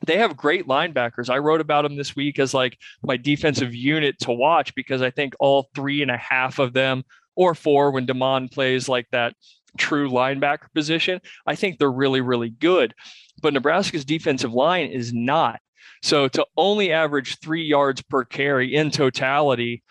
[0.05, 1.29] They have great linebackers.
[1.29, 5.09] I wrote about them this week as like my defensive unit to watch because I
[5.09, 7.03] think all three and a half of them
[7.39, 9.33] or four when Domann plays like that
[9.77, 11.21] true linebacker position.
[11.47, 12.93] I think they're really, really good.
[13.41, 15.61] But Nebraska's defensive line is not.
[16.03, 19.83] So to only average three yards per carry in totality,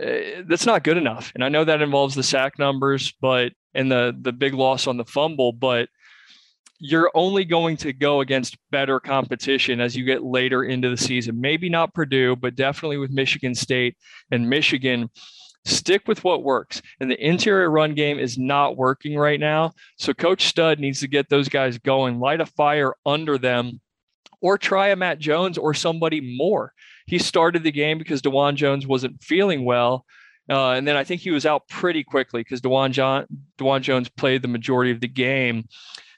[0.00, 1.32] uh, that's not good enough.
[1.34, 4.96] And I know that involves the sack numbers, but and the the big loss on
[4.96, 5.88] the fumble, but
[6.78, 11.40] you're only going to go against better competition as you get later into the season.
[11.40, 13.96] Maybe not Purdue, but definitely with Michigan State
[14.30, 15.10] and Michigan
[15.64, 16.80] Stick with what works.
[17.00, 19.72] And the interior run game is not working right now.
[19.98, 23.80] So Coach Stud needs to get those guys going, light a fire under them,
[24.40, 26.72] or try a Matt Jones or somebody more.
[27.06, 30.06] He started the game because Dawand Jones wasn't feeling well.
[30.48, 33.26] Uh, and then I think he was out pretty quickly because Dawand, John,
[33.58, 35.68] Dawand Jones played the majority of the game.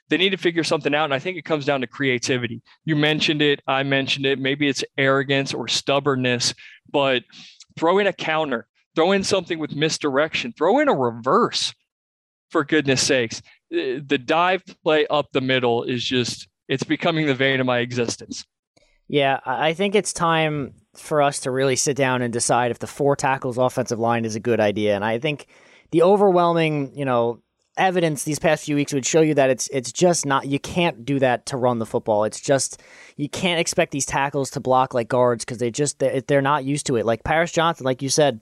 [0.09, 1.05] They need to figure something out.
[1.05, 2.61] And I think it comes down to creativity.
[2.85, 3.61] You mentioned it.
[3.67, 4.39] I mentioned it.
[4.39, 6.53] Maybe it's arrogance or stubbornness,
[6.91, 7.23] but
[7.75, 10.53] throw in a counter Throw in something with misdirection.
[10.53, 11.73] Throw in a reverse,
[12.49, 13.41] for goodness sakes.
[13.71, 17.79] Eh, the dive play up the middle is just, it's becoming the vein of my
[17.79, 18.45] existence.
[19.07, 22.87] Yeah, I think it's time for us to really sit down and decide if the
[22.87, 24.95] four tackles offensive line is a good idea.
[24.95, 25.47] And I think
[25.91, 27.41] the overwhelming, you know,
[27.77, 31.05] evidence these past few weeks would show you that it's it's just not you can't
[31.05, 32.23] do that to run the football.
[32.23, 32.81] It's just
[33.17, 36.85] you can't expect these tackles to block like guards because they just they're not used
[36.87, 37.05] to it.
[37.05, 38.39] Like Paris Johnson, like you said,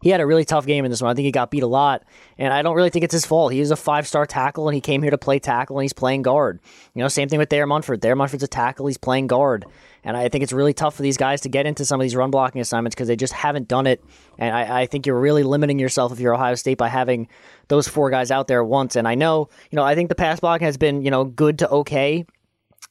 [0.00, 1.10] he had a really tough game in this one.
[1.10, 2.04] I think he got beat a lot,
[2.36, 3.52] and I don't really think it's his fault.
[3.52, 5.92] He is a five star tackle, and he came here to play tackle, and he's
[5.92, 6.60] playing guard.
[6.94, 8.02] You know, same thing with Thayer Munford.
[8.02, 9.66] Thayer Munford's a tackle, he's playing guard,
[10.04, 12.16] and I think it's really tough for these guys to get into some of these
[12.16, 14.02] run blocking assignments because they just haven't done it.
[14.38, 17.28] And I, I think you're really limiting yourself if you're Ohio State by having
[17.68, 18.96] those four guys out there once.
[18.96, 21.58] And I know, you know, I think the pass blocking has been, you know, good
[21.58, 22.24] to okay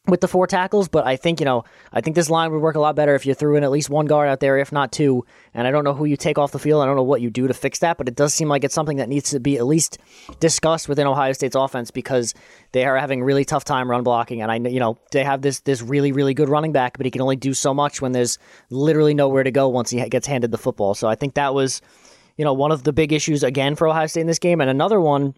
[0.08, 2.76] with the four tackles, but I think, you know, I think this line would work
[2.76, 4.92] a lot better if you threw in at least one guard out there, if not
[4.92, 5.26] two.
[5.54, 6.82] And I don't know who you take off the field.
[6.82, 8.74] I don't know what you do to fix that, but it does seem like it's
[8.74, 9.98] something that needs to be at least
[10.40, 12.34] discussed within Ohio State's offense because
[12.72, 14.42] they are having really tough time run blocking.
[14.42, 17.12] And I you know, they have this this really, really good running back, but he
[17.12, 18.40] can only do so much when there's
[18.70, 20.94] literally nowhere to go once he gets handed the football.
[20.94, 21.82] So I think that was,
[22.38, 24.62] you know, one of the big issues again for Ohio State in this game.
[24.62, 25.36] And another one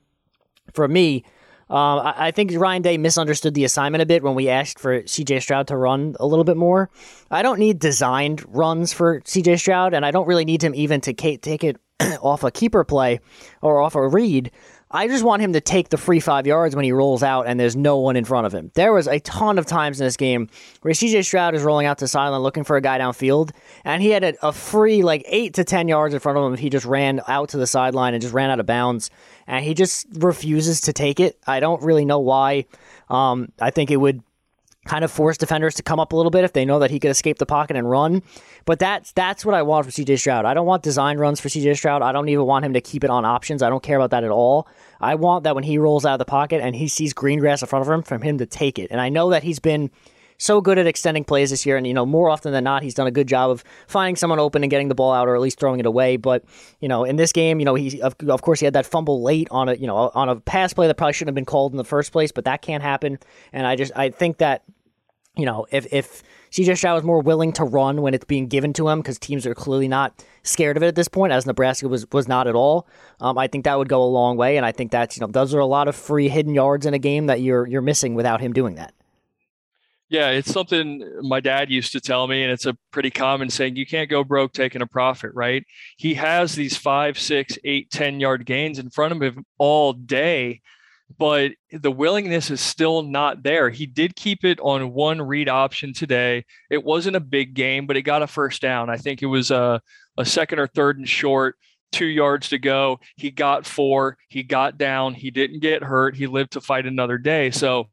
[0.73, 1.23] for me
[1.69, 5.03] um, I, I, think Ryan Day misunderstood the assignment a bit when we asked for
[5.03, 6.89] CJ Stroud to run a little bit more.
[7.29, 10.99] I don't need designed runs for CJ Stroud, and I don't really need him even
[11.01, 11.77] to take it
[12.21, 13.19] off a keeper play
[13.61, 14.51] or off a read.
[14.91, 17.59] I just want him to take the free five yards when he rolls out and
[17.59, 18.71] there's no one in front of him.
[18.73, 20.49] There was a ton of times in this game
[20.81, 23.51] where CJ Stroud is rolling out to silent looking for a guy downfield,
[23.83, 26.57] and he had a, a, free like eight to ten yards in front of him
[26.57, 29.11] he just ran out to the sideline and just ran out of bounds.
[29.45, 31.37] And he just refuses to take it.
[31.45, 32.65] I don't really know why.
[33.09, 34.23] Um, I think it would
[34.85, 36.99] kind of force defenders to come up a little bit if they know that he
[36.99, 38.23] could escape the pocket and run.
[38.65, 40.45] But that's that's what I want for CJ Stroud.
[40.45, 42.01] I don't want design runs for CJ Stroud.
[42.01, 43.61] I don't even want him to keep it on options.
[43.61, 44.67] I don't care about that at all.
[44.99, 47.61] I want that when he rolls out of the pocket and he sees green grass
[47.61, 48.89] in front of him, from him to take it.
[48.91, 49.89] And I know that he's been
[50.39, 52.93] so good at extending plays this year, and you know more often than not, he's
[52.93, 55.41] done a good job of finding someone open and getting the ball out, or at
[55.41, 56.17] least throwing it away.
[56.17, 56.43] But
[56.79, 59.21] you know, in this game, you know, he of, of course he had that fumble
[59.21, 61.73] late on a you know on a pass play that probably shouldn't have been called
[61.73, 63.19] in the first place, but that can't happen.
[63.53, 64.63] And I just I think that
[65.35, 68.73] you know if if CJ Stroud is more willing to run when it's being given
[68.73, 71.87] to him because teams are clearly not scared of it at this point, as Nebraska
[71.87, 72.87] was was not at all.
[73.19, 75.27] Um, I think that would go a long way, and I think that's you know
[75.27, 78.15] those are a lot of free hidden yards in a game that you're you're missing
[78.15, 78.93] without him doing that.
[80.09, 83.75] Yeah, it's something my dad used to tell me, and it's a pretty common saying.
[83.75, 85.63] You can't go broke taking a profit, right?
[85.97, 90.61] He has these five, six, eight, ten yard gains in front of him all day
[91.17, 93.69] but the willingness is still not there.
[93.69, 96.45] He did keep it on one read option today.
[96.69, 98.89] It wasn't a big game, but it got a first down.
[98.89, 99.81] I think it was a,
[100.17, 101.55] a second or third and short,
[101.91, 102.99] two yards to go.
[103.15, 104.17] He got four.
[104.29, 105.13] He got down.
[105.13, 106.15] He didn't get hurt.
[106.15, 107.51] He lived to fight another day.
[107.51, 107.89] So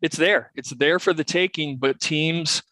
[0.00, 0.50] it's there.
[0.56, 2.62] It's there for the taking, but teams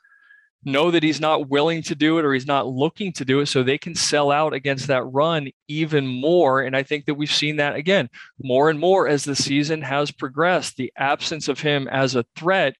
[0.64, 3.46] know that he's not willing to do it or he's not looking to do it
[3.46, 6.60] so they can sell out against that run even more.
[6.60, 8.08] And i think that we've seen that again
[8.42, 10.76] more and more as the season has progressed.
[10.76, 12.74] The absence of him as a threat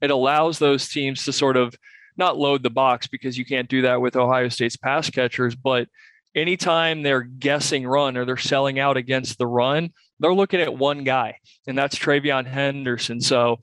[0.00, 1.74] it allows those teams to sort of
[2.18, 5.88] not load the box because you can't do that with ohio state's pass catchers but
[6.34, 11.04] anytime they're guessing run or they're selling out against the run they're looking at one
[11.04, 13.20] guy and that's TreVeyon Henderson.
[13.20, 13.58] So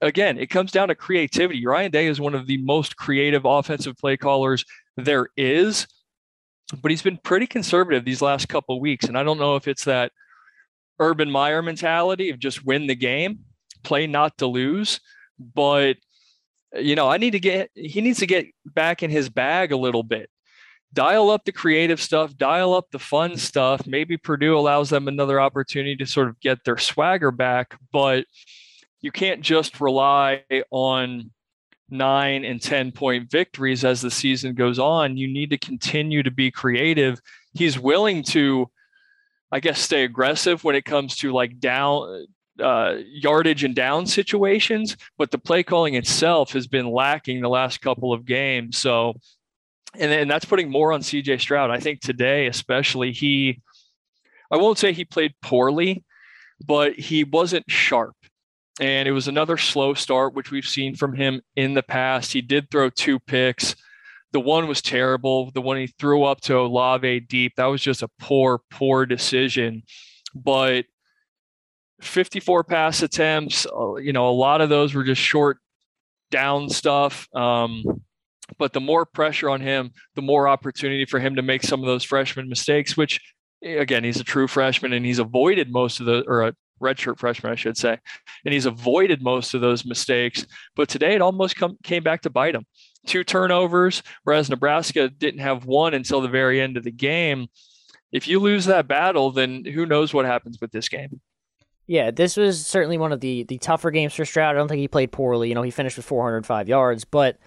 [0.00, 1.66] again, it comes down to creativity.
[1.66, 4.64] Ryan Day is one of the most creative offensive play callers
[4.96, 5.86] there is,
[6.82, 9.06] but he's been pretty conservative these last couple weeks.
[9.06, 10.12] And I don't know if it's that
[10.98, 13.40] Urban Meyer mentality of just win the game,
[13.82, 15.00] play not to lose,
[15.38, 15.96] but
[16.74, 19.76] you know, I need to get he needs to get back in his bag a
[19.76, 20.28] little bit.
[20.92, 23.86] Dial up the creative stuff, dial up the fun stuff.
[23.86, 28.24] Maybe Purdue allows them another opportunity to sort of get their swagger back, but
[29.06, 30.42] you can't just rely
[30.72, 31.30] on
[31.88, 35.16] nine and 10 point victories as the season goes on.
[35.16, 37.20] You need to continue to be creative.
[37.54, 38.68] He's willing to,
[39.52, 42.26] I guess, stay aggressive when it comes to like down
[42.60, 47.80] uh, yardage and down situations, but the play calling itself has been lacking the last
[47.80, 48.76] couple of games.
[48.76, 49.14] So,
[49.94, 51.70] and, and that's putting more on CJ Stroud.
[51.70, 53.62] I think today, especially, he,
[54.50, 56.04] I won't say he played poorly,
[56.66, 58.15] but he wasn't sharp
[58.80, 62.32] and it was another slow start, which we've seen from him in the past.
[62.32, 63.74] He did throw two picks.
[64.32, 65.50] The one was terrible.
[65.52, 69.82] The one he threw up to Olave deep, that was just a poor, poor decision.
[70.34, 70.84] But
[72.02, 75.58] 54 pass attempts, uh, you know, a lot of those were just short
[76.30, 77.28] down stuff.
[77.34, 77.82] Um,
[78.58, 81.86] but the more pressure on him, the more opportunity for him to make some of
[81.86, 83.20] those freshman mistakes, which
[83.62, 87.52] again, he's a true freshman and he's avoided most of the, or a redshirt freshman,
[87.52, 87.98] I should say,
[88.44, 90.46] and he's avoided most of those mistakes.
[90.74, 92.66] But today it almost come, came back to bite him.
[93.06, 97.46] Two turnovers, whereas Nebraska didn't have one until the very end of the game.
[98.12, 101.20] If you lose that battle, then who knows what happens with this game?
[101.86, 104.56] Yeah, this was certainly one of the the tougher games for Stroud.
[104.56, 105.48] I don't think he played poorly.
[105.48, 107.38] You know, he finished with 405 yards, but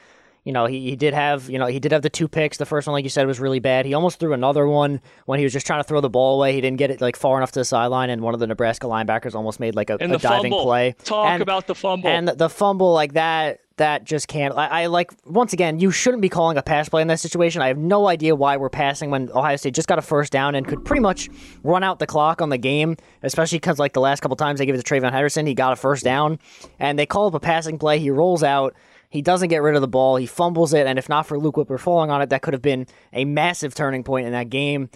[0.44, 2.58] you know, he, he did have, you know, he did have the two picks.
[2.58, 3.86] The first one, like you said, was really bad.
[3.86, 6.54] He almost threw another one when he was just trying to throw the ball away.
[6.54, 8.88] He didn't get it like far enough to the sideline, and one of the Nebraska
[8.88, 10.64] linebackers almost made like a, a diving fumble.
[10.64, 10.96] play.
[11.04, 12.10] Talk and, about the fumble.
[12.10, 14.56] And the, the fumble like that, that just can't.
[14.56, 17.62] I, I, like once again, you shouldn't be calling a pass play in that situation.
[17.62, 20.56] I have no idea why we're passing when Ohio State just got a first down
[20.56, 21.30] and could pretty much
[21.64, 24.66] run out the clock on the game, especially because like the last couple times they
[24.66, 26.40] gave it to TreVeyon Henderson, he got a first down,
[26.78, 28.00] and they call up a passing play.
[28.00, 28.76] He rolls out.
[29.10, 30.18] He doesn't get rid of the ball.
[30.18, 32.62] He fumbles it, and if not for Luke Wypler falling on it, that could have
[32.62, 34.90] been a massive turning point in that game.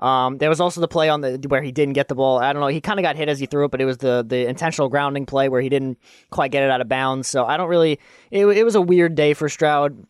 [0.00, 2.38] Um, there was also the play on the where he didn't get the ball.
[2.38, 2.68] I don't know.
[2.68, 4.88] He kind of got hit as he threw it, but it was the the intentional
[4.88, 5.98] grounding play where he didn't
[6.30, 7.28] quite get it out of bounds.
[7.28, 8.00] So I don't really.
[8.30, 10.06] It, it was a weird day for Stroud.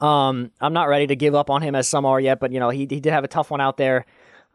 [0.00, 2.58] Um, I'm not ready to give up on him as some are yet, but you
[2.58, 4.06] know he he did have a tough one out there.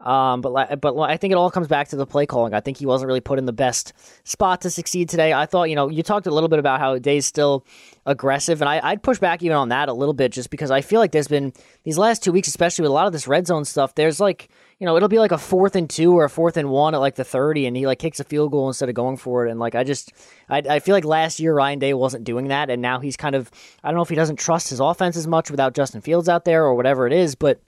[0.08, 2.54] Um, but but I think it all comes back to the play calling.
[2.54, 3.92] I think he wasn't really put in the best
[4.24, 5.34] spot to succeed today.
[5.34, 7.66] I thought, you know, you talked a little bit about how Day's still
[8.06, 10.80] aggressive, and I, I'd push back even on that a little bit, just because I
[10.80, 11.52] feel like there's been
[11.84, 13.94] these last two weeks, especially with a lot of this red zone stuff.
[13.96, 16.70] There's like, you know, it'll be like a fourth and two or a fourth and
[16.70, 19.18] one at like the thirty, and he like kicks a field goal instead of going
[19.18, 19.50] for it.
[19.50, 20.14] And like, I just,
[20.48, 23.34] I, I feel like last year Ryan Day wasn't doing that, and now he's kind
[23.34, 23.50] of,
[23.84, 26.46] I don't know if he doesn't trust his offense as much without Justin Fields out
[26.46, 27.60] there or whatever it is, but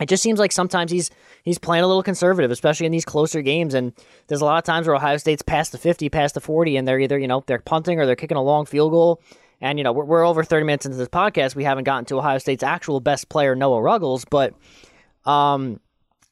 [0.00, 1.10] it just seems like sometimes he's
[1.44, 3.74] he's playing a little conservative, especially in these closer games.
[3.74, 3.92] And
[4.26, 6.86] there's a lot of times where Ohio State's past the 50, past the 40, and
[6.86, 9.22] they're either you know they're punting or they're kicking a long field goal.
[9.60, 11.54] And you know we're, we're over 30 minutes into this podcast.
[11.54, 14.54] We haven't gotten to Ohio State's actual best player, Noah Ruggles, but
[15.24, 15.80] um,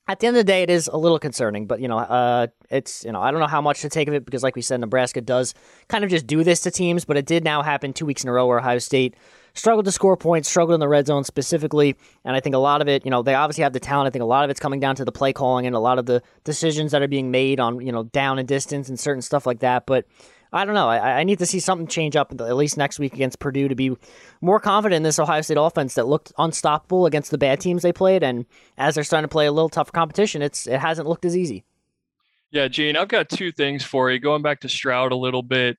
[0.09, 2.49] at the end of the day, it is a little concerning, but you know, uh,
[2.69, 4.63] it's you know, I don't know how much to take of it because, like we
[4.63, 5.55] said, Nebraska does
[5.89, 8.29] kind of just do this to teams, but it did now happen two weeks in
[8.29, 9.15] a row where Ohio State
[9.55, 12.81] struggled to score points, struggled in the red zone specifically, and I think a lot
[12.81, 14.07] of it, you know, they obviously have the talent.
[14.07, 15.99] I think a lot of it's coming down to the play calling and a lot
[15.99, 19.23] of the decisions that are being made on you know down and distance and certain
[19.23, 20.07] stuff like that, but.
[20.55, 20.89] I don't know.
[20.89, 23.75] I, I need to see something change up at least next week against Purdue to
[23.75, 23.97] be
[24.43, 27.91] more confident in this Ohio State offense that looked unstoppable against the bad teams they
[27.91, 28.23] played.
[28.23, 28.45] And
[28.77, 31.65] as they're starting to play a little tougher competition, it's it hasn't looked as easy.
[32.51, 34.19] Yeah, Gene, I've got two things for you.
[34.19, 35.79] Going back to Stroud a little bit,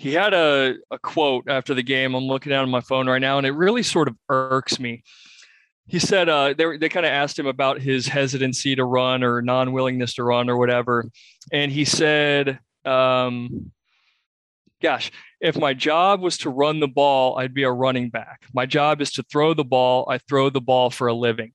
[0.00, 2.14] he had a, a quote after the game.
[2.14, 5.02] I'm looking at on my phone right now, and it really sort of irks me.
[5.88, 9.42] He said uh, they, they kind of asked him about his hesitancy to run or
[9.42, 11.04] non willingness to run or whatever.
[11.52, 13.72] And he said, um,
[14.80, 18.46] gosh, if my job was to run the ball, I'd be a running back.
[18.54, 20.06] My job is to throw the ball.
[20.08, 21.52] I throw the ball for a living.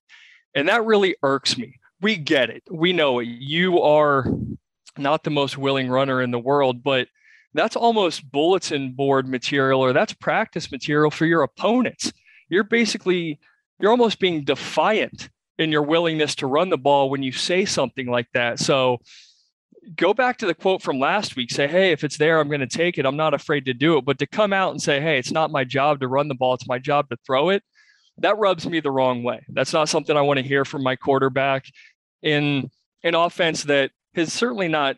[0.54, 1.80] And that really irks me.
[2.00, 2.62] We get it.
[2.70, 3.26] We know it.
[3.26, 4.24] You are
[4.96, 7.08] not the most willing runner in the world, but
[7.56, 12.12] that's almost bulletin board material or that's practice material for your opponents.
[12.48, 13.38] You're basically,
[13.80, 15.28] you're almost being defiant
[15.58, 18.58] in your willingness to run the ball when you say something like that.
[18.58, 18.98] So,
[19.94, 21.50] go back to the quote from last week.
[21.50, 23.06] Say hey if it's there i'm going to take it.
[23.06, 24.04] I'm not afraid to do it.
[24.04, 26.54] But to come out and say hey it's not my job to run the ball.
[26.54, 27.62] It's my job to throw it
[28.18, 29.44] that rubs me the wrong way.
[29.48, 31.66] That's not something i want to hear from my quarterback
[32.22, 32.70] in
[33.02, 34.96] an offense that has certainly not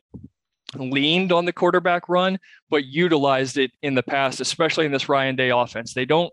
[0.76, 2.38] leaned on the quarterback run
[2.68, 6.32] but utilized it in the past especially in this ryan day offense they don't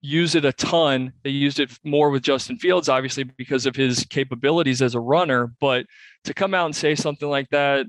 [0.00, 1.12] use it a ton.
[1.24, 5.52] They used it more with Justin Fields, obviously, because of his capabilities as a runner.
[5.60, 5.86] But
[6.24, 7.86] to come out and say something like that,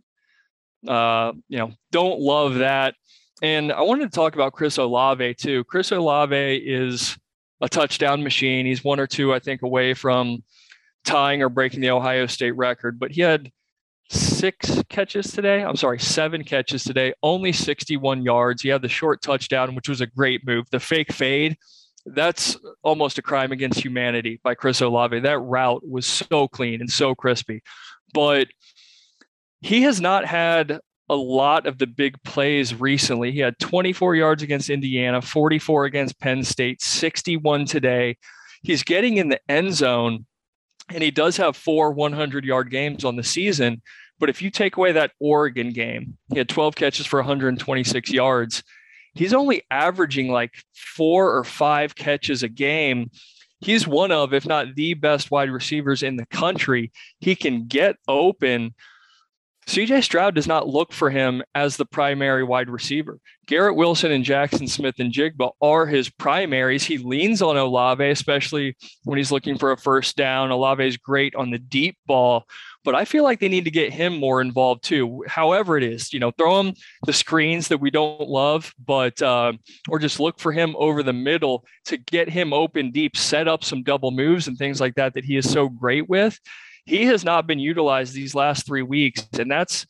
[0.88, 2.96] uh, you know, don't love that.
[3.42, 5.64] And I wanted to talk about Chris Olave too.
[5.66, 7.18] Chris Olave is
[7.62, 8.66] a touchdown machine.
[8.66, 10.44] He's one or two, I think, away from
[11.06, 13.52] tying or breaking the Ohio State record, but he had
[14.10, 15.64] six catches today.
[15.64, 18.62] I'm sorry, seven catches today, only 61 yards.
[18.62, 20.66] He had the short touchdown, which was a great move.
[20.72, 21.57] The fake fade
[22.05, 25.20] that's almost a crime against humanity by Chris Olave.
[25.20, 27.62] That route was so clean and so crispy.
[28.14, 28.47] But
[29.62, 30.80] he has not had
[31.10, 33.32] a lot of the big plays recently.
[33.32, 38.18] He had 24 yards against Indiana, 44 against Penn State, 61 today.
[38.62, 40.26] He's getting in the end zone,
[40.94, 43.82] and he does have four 100 yard games on the season.
[44.20, 48.64] But if you take away that Oregon game, he had 12 catches for 126 yards
[49.14, 53.12] he's only averaging like four or five catches a game.
[53.62, 56.92] He's one of, if not the best wide receivers in the country.
[57.20, 58.74] He can get open.
[59.70, 63.20] CJ Stroud does not look for him as the primary wide receiver.
[63.45, 66.86] Garrett Wilson and Jaxon Smith-Njigba are his primaries.
[66.86, 70.49] He leans on Olave, especially when he's looking for a first down.
[70.49, 72.45] Olave is great on the deep ball,
[72.84, 75.24] but I feel like they need to get him more involved too.
[75.28, 76.74] However, it is, you know, throw him
[77.05, 79.53] the screens that we don't love, but uh,
[79.88, 83.63] or just look for him over the middle to get him open deep, set up
[83.63, 86.39] some double moves and things like that that he is so great with.
[86.90, 89.86] He has not been utilized these last three weeks, and that's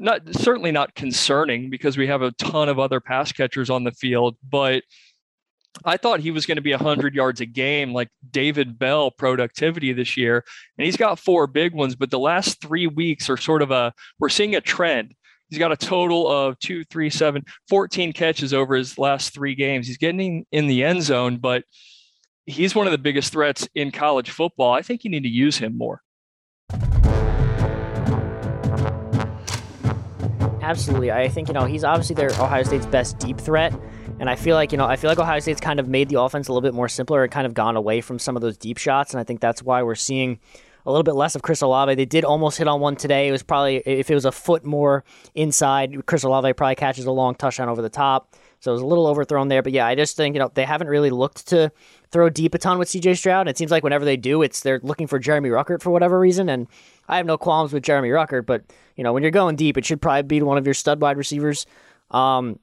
[0.00, 3.92] not certainly not concerning because we have a ton of other pass catchers on the
[3.92, 4.82] field, but
[5.84, 9.92] I thought he was going to be 100 yards a game, like David Bell productivity
[9.92, 10.42] this year.
[10.78, 13.92] And he's got four big ones, but the last three weeks are sort of a,
[14.18, 15.14] we're seeing a trend.
[15.50, 19.86] He's got a total of two, three, seven, 14 catches over his last three games.
[19.86, 21.64] He's getting in the end zone, but
[22.46, 24.72] he's one of the biggest threats in college football.
[24.72, 26.00] I think you need to use him more.
[30.68, 31.10] Absolutely.
[31.10, 33.72] I think, you know, he's obviously their Ohio State's best deep threat.
[34.20, 36.20] And I feel like, you know, I feel like Ohio State's kind of made the
[36.20, 38.58] offense a little bit more simpler and kind of gone away from some of those
[38.58, 39.14] deep shots.
[39.14, 40.38] And I think that's why we're seeing
[40.84, 41.94] a little bit less of Chris Olave.
[41.94, 43.28] They did almost hit on one today.
[43.28, 45.04] It was probably, if it was a foot more
[45.34, 48.34] inside, Chris Olave probably catches a long touchdown over the top.
[48.60, 49.62] So it was a little overthrown there.
[49.62, 51.70] But yeah, I just think, you know, they haven't really looked to
[52.10, 53.48] throw deep a ton with CJ Stroud.
[53.48, 56.48] It seems like whenever they do, it's they're looking for Jeremy Ruckert for whatever reason.
[56.48, 56.66] And
[57.08, 58.64] I have no qualms with Jeremy Ruckert, but,
[58.96, 61.16] you know, when you're going deep, it should probably be one of your stud wide
[61.16, 61.66] receivers.
[62.10, 62.58] Um,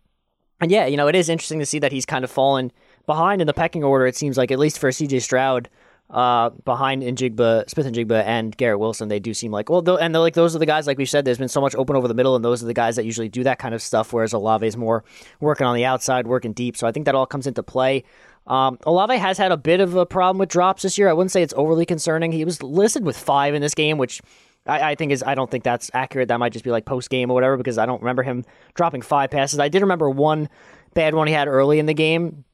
[0.62, 2.72] and yeah, you know, it is interesting to see that he's kind of fallen
[3.06, 4.08] behind in the pecking order.
[4.08, 5.70] It seems like at least for CJ Stroud,
[6.10, 10.36] uh, behind Njigba, Smith-Njigba, and Garrett Wilson, they do seem like well, and they're like
[10.36, 10.88] those are the guys.
[10.88, 12.74] Like we said, there's been so much open over the middle, and those are the
[12.74, 14.14] guys that usually do that kind of stuff.
[14.14, 15.04] Whereas Olave is more
[15.40, 16.78] working on the outside, working deep.
[16.78, 18.04] So I think that all comes into play.
[18.48, 21.10] Um, Olave has had a bit of a problem with drops this year.
[21.10, 22.32] I wouldn't say it's overly concerning.
[22.32, 24.22] He was listed with five in this game, which
[24.68, 26.28] I, I, think is I don't think that's accurate.
[26.28, 28.46] That might just be like post game or whatever because I don't remember him
[28.76, 29.60] dropping five passes.
[29.60, 30.50] I did remember one
[30.94, 32.46] bad one he had early in the game.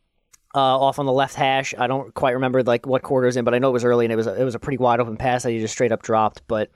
[0.53, 1.73] Uh, off on the left hash.
[1.77, 4.05] I don't quite remember like what quarter was in, but I know it was early
[4.05, 5.91] and it was a, it was a pretty wide open pass that he just straight
[5.91, 6.41] up dropped.
[6.47, 6.69] But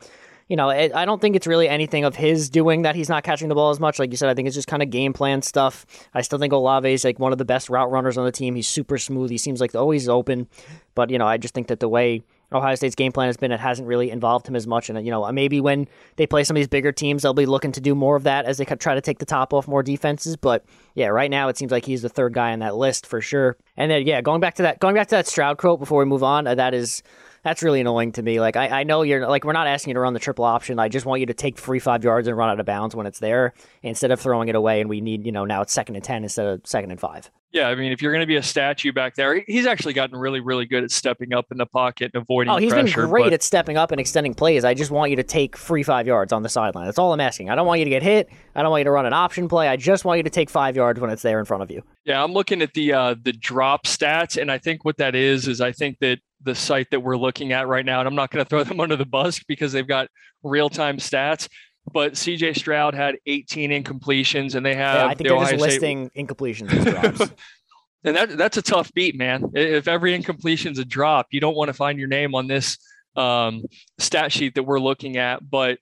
[0.47, 3.23] you know, it, I don't think it's really anything of his doing that he's not
[3.23, 3.97] catching the ball as much.
[3.97, 5.85] Like you said, I think it's just kind of game plan stuff.
[6.13, 8.55] I still think Olave is like one of the best route runners on the team.
[8.55, 9.31] He's super smooth.
[9.31, 10.47] He seems like always open.
[10.93, 12.21] But you know, I just think that the way
[12.53, 14.89] Ohio State's game plan has been it hasn't really involved him as much.
[14.89, 17.71] And, you know, maybe when they play some of these bigger teams, they'll be looking
[17.73, 20.35] to do more of that as they try to take the top off more defenses.
[20.35, 23.21] But yeah, right now it seems like he's the third guy on that list for
[23.21, 23.57] sure.
[23.77, 26.05] And then, yeah, going back to that, going back to that Stroud quote before we
[26.05, 27.03] move on, uh, that is
[27.45, 28.39] that's really annoying to me.
[28.39, 30.79] Like I, I know you're like we're not asking you to run the triple option.
[30.79, 33.05] I just want you to take free five yards and run out of bounds when
[33.05, 34.81] it's there instead of throwing it away.
[34.81, 37.29] And we need you know now it's second and ten instead of second and five.
[37.55, 40.19] Yeah, I mean, if you're going to be a statue back there, he's actually gotten
[40.19, 42.51] really, really good at stepping up in the pocket and avoiding.
[42.51, 43.33] Oh, he's pressure, been great but...
[43.33, 44.65] at stepping up and extending plays.
[44.65, 46.83] I just want you to take free five yards on the sideline.
[46.83, 47.49] That's all I'm asking.
[47.49, 48.29] I don't want you to get hit.
[48.55, 49.69] I don't want you to run an option play.
[49.69, 51.81] I just want you to take five yards when it's there in front of you.
[52.03, 55.47] Yeah, I'm looking at the uh, the drop stats, and I think what that is
[55.47, 58.31] is I think that the site that we're looking at right now, and I'm not
[58.31, 60.09] going to throw them under the bus because they've got
[60.43, 61.47] real time stats.
[61.91, 64.95] But CJ Stroud had 18 incompletions, and they have.
[64.95, 65.81] Yeah, I think the they're Ohio just State...
[65.81, 67.33] listing incompletions as drops.
[68.03, 69.51] and that that's a tough beat, man.
[69.53, 72.77] If every incompletion's a drop, you don't want to find your name on this
[73.15, 73.65] um,
[73.99, 75.47] stat sheet that we're looking at.
[75.47, 75.79] But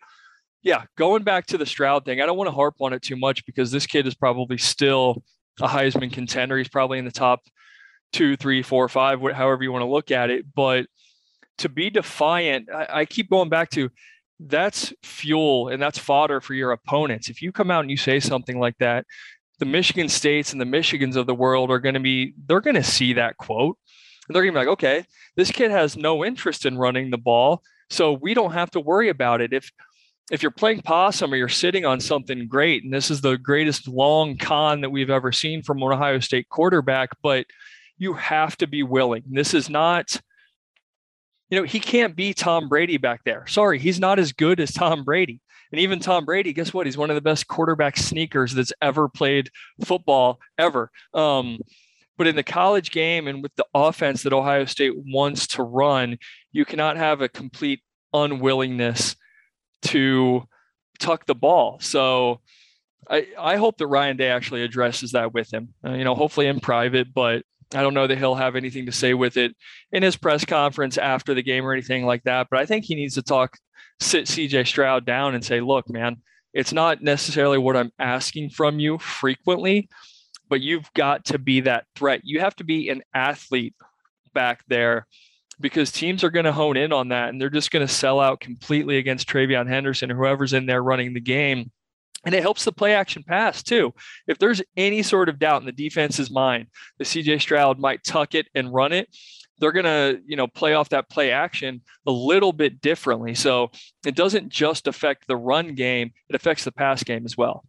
[0.62, 3.18] yeah, going back to the Stroud thing, I don't want to harp on it too
[3.18, 5.24] much because this kid is probably still
[5.62, 6.58] a Heisman contender.
[6.58, 7.42] He's probably in the top
[8.14, 10.46] two, three, four, five, however you want to look at it.
[10.56, 10.86] But
[11.60, 13.90] to be defiant, I, I keep going back to
[14.48, 17.30] that's fuel and that's fodder for your opponents.
[17.30, 19.06] If you come out and you say something like that,
[19.60, 22.76] the Michigan States and the Michigans of the world are going to be, they're going
[22.76, 23.78] to see that quote.
[24.28, 27.18] And they're going to be like, okay, this kid has no interest in running the
[27.18, 27.62] ball.
[27.90, 29.54] So we don't have to worry about it.
[29.54, 29.72] If
[30.32, 33.88] if you're playing possum or you're sitting on something great, and this is the greatest
[33.88, 37.46] long con that we've ever seen from an Ohio State quarterback, but
[37.98, 39.24] you have to be willing.
[39.30, 40.20] This is not,
[41.54, 43.46] you know, he can't be Tom Brady back there.
[43.46, 45.40] Sorry, he's not as good as Tom Brady.
[45.72, 46.88] And even Tom Brady, guess what?
[46.88, 49.52] He's one of the best quarterback sneakers that's ever played
[49.86, 50.90] football ever.
[51.14, 51.60] Um,
[52.18, 56.18] but in the college game and with the offense that Ohio State wants to run,
[56.52, 57.82] you cannot have a complete
[58.14, 59.16] unwillingness
[59.84, 60.48] to
[60.98, 61.78] tuck the ball.
[61.82, 62.42] So
[63.08, 66.48] I, I hope that Ryan Day actually addresses that with him, uh, you know, hopefully
[66.48, 67.44] in private, but
[67.74, 69.56] I don't know that he'll have anything to say with it
[69.92, 72.48] in his press conference after the game or anything like that.
[72.50, 73.58] But I think he needs to talk,
[74.00, 76.18] sit CJ Stroud down and say, look, man,
[76.54, 79.90] it's not necessarily what I'm asking from you frequently,
[80.50, 82.22] but you've got to be that threat.
[82.24, 83.76] You have to be an athlete
[84.34, 85.08] back there
[85.60, 88.20] because teams are going to hone in on that and they're just going to sell
[88.20, 91.72] out completely against TreVeyon Henderson or whoever's in there running the game.
[92.26, 93.94] And it helps the play action pass too.
[94.28, 96.68] If there's any sort of doubt in the defense's mind
[96.98, 99.10] that CJ Stroud might tuck it and run it,
[99.60, 103.36] they're going to, you know, play off that play action a little bit differently.
[103.36, 103.72] So
[104.06, 107.66] it doesn't just affect the run game, it affects the pass game as well.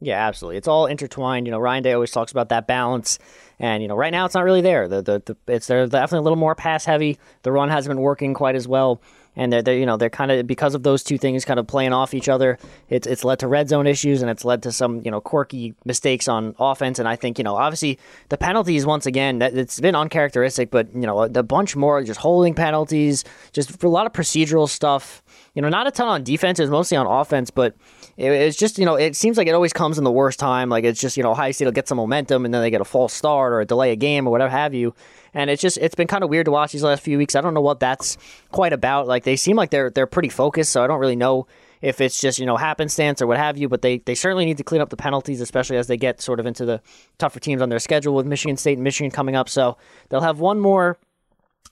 [0.00, 0.56] Yeah, absolutely.
[0.56, 1.46] It's all intertwined.
[1.46, 3.20] You know, Ryan Day always talks about that balance,
[3.60, 4.88] and you know, right now it's not really there.
[4.88, 7.20] The the, the it's they're definitely a little more pass heavy.
[7.42, 9.00] The run hasn't been working quite as well
[9.34, 11.66] and they're, they're you know they're kind of because of those two things kind of
[11.66, 12.58] playing off each other.
[12.88, 15.74] It's it's led to red zone issues and it's led to some you know quirky
[15.84, 16.98] mistakes on offense.
[16.98, 20.94] And I think you know obviously the penalties once again that it's been uncharacteristic, but
[20.94, 25.22] you know the bunch more just holding penalties, just a lot of procedural stuff.
[25.54, 26.58] You know, not a ton on defense.
[26.60, 27.74] It's mostly on offense, but
[28.16, 30.68] it, it's just you know it seems like it always comes in the worst time.
[30.68, 32.80] Like it's just you know Ohio State will get some momentum and then they get
[32.80, 34.94] a false start or a delay a game or whatever have you
[35.34, 37.34] and it's just it's been kind of weird to watch these last few weeks.
[37.34, 38.18] I don't know what that's
[38.50, 39.06] quite about.
[39.06, 41.46] Like they seem like they're they're pretty focused, so I don't really know
[41.80, 43.68] if it's just you know happenstance or what have you.
[43.68, 46.40] But they they certainly need to clean up the penalties, especially as they get sort
[46.40, 46.80] of into the
[47.18, 49.48] tougher teams on their schedule with Michigan State and Michigan coming up.
[49.48, 49.76] So
[50.08, 50.98] they'll have one more.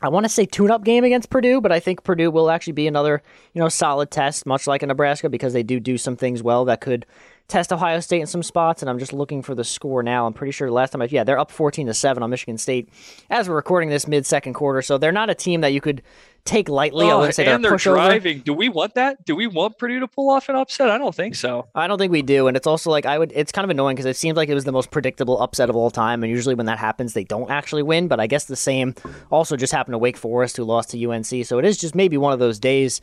[0.02, 2.86] I want to say tune-up game against Purdue, but I think Purdue will actually be
[2.86, 6.42] another, you know, solid test, much like in Nebraska, because they do do some things
[6.42, 7.04] well that could
[7.51, 10.26] test Ohio State in some spots, and I'm just looking for the score now.
[10.26, 12.88] I'm pretty sure last time I yeah they're up 14 to seven on Michigan State
[13.28, 16.03] as we're recording this mid second quarter, so they're not a team that you could
[16.44, 17.07] take lightly.
[17.07, 18.40] Oh, I would say and they're, they're driving.
[18.40, 19.24] Do we want that?
[19.24, 20.90] Do we want Purdue to pull off an upset?
[20.90, 21.68] I don't think so.
[21.74, 23.32] I don't think we do, and it's also like I would.
[23.34, 25.76] It's kind of annoying because it seems like it was the most predictable upset of
[25.76, 28.09] all time, and usually when that happens, they don't actually win.
[28.09, 28.94] But I guess the same
[29.30, 31.44] also just happened to Wake Forest, who lost to UNC.
[31.44, 33.01] So it is just maybe one of those days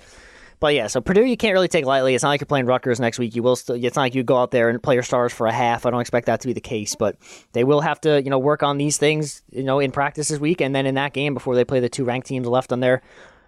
[0.59, 2.15] but yeah, so Purdue you can't really take lightly.
[2.15, 3.35] It's not like you're playing Rutgers next week.
[3.35, 3.75] You will still.
[3.75, 5.85] It's not like you go out there and play your stars for a half.
[5.85, 7.17] I don't expect that to be the case, but
[7.53, 10.39] they will have to you know work on these things you know in practice this
[10.39, 12.79] week and then in that game before they play the two ranked teams left on
[12.79, 13.01] their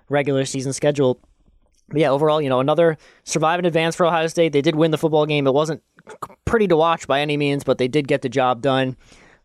[0.10, 1.20] regular season schedule.
[1.89, 4.53] But yeah, overall, you know, another survive and advance for Ohio State.
[4.53, 5.47] They did win the football game.
[5.47, 5.82] It wasn't
[6.45, 8.95] pretty to watch by any means, but they did get the job done.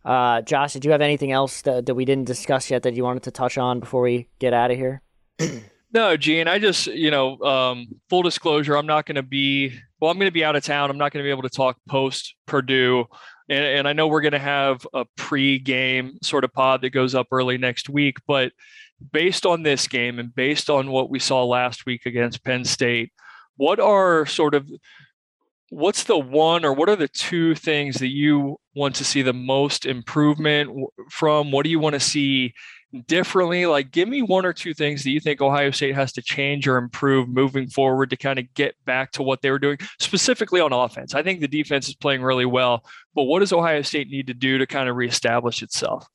[0.04, 3.02] Uh, Josh, did you have anything else that, that we didn't discuss yet that you
[3.02, 5.00] wanted to touch on before we get out of here?
[5.94, 10.10] No, Gene, I just, you know, um, full disclosure, I'm not going to be, well,
[10.10, 10.90] I'm going to be out of town.
[10.90, 13.04] I'm not going to be able to talk post Purdue.
[13.48, 16.90] And, and I know we're going to have a pre game sort of pod that
[16.90, 18.16] goes up early next week.
[18.26, 18.50] But
[19.12, 23.12] based on this game and based on what we saw last week against Penn State,
[23.56, 24.68] what are sort of,
[25.70, 29.32] what's the one or what are the two things that you want to see the
[29.32, 30.70] most improvement
[31.08, 31.52] from?
[31.52, 32.52] What do you want to see
[33.02, 33.66] differently?
[33.66, 36.66] Like, give me one or two things that you think Ohio State has to change
[36.68, 40.60] or improve moving forward to kind of get back to what they were doing, specifically
[40.60, 41.14] on offense.
[41.14, 42.84] I think the defense is playing really well,
[43.14, 46.06] but what does Ohio State need to do to kind of reestablish itself?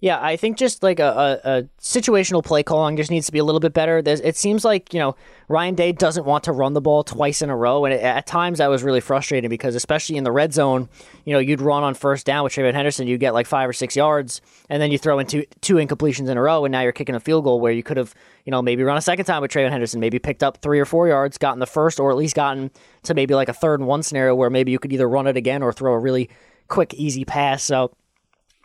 [0.00, 3.38] Yeah, I think just like a, a, a, situational play calling just needs to be
[3.38, 4.02] a little bit better.
[4.02, 5.16] There's, it seems like, you know,
[5.48, 7.86] Ryan Day doesn't want to run the ball twice in a row.
[7.86, 10.90] And it, at times that was really frustrating because, especially in the red zone,
[11.24, 13.72] you know, you'd run on first down with TreVeyon Henderson, you get like five or
[13.72, 16.82] six yards, and then you throw in two, two incompletions in a row, and now
[16.82, 19.24] you're kicking a field goal where you could have, you know, maybe run a second
[19.24, 22.10] time with TreVeyon Henderson, maybe picked up three or four yards, gotten the first, or
[22.10, 22.70] at least gotten
[23.04, 25.38] to maybe like a third and one scenario where maybe you could either run it
[25.38, 26.28] again or throw a really
[26.68, 27.62] quick, easy pass.
[27.62, 27.92] So,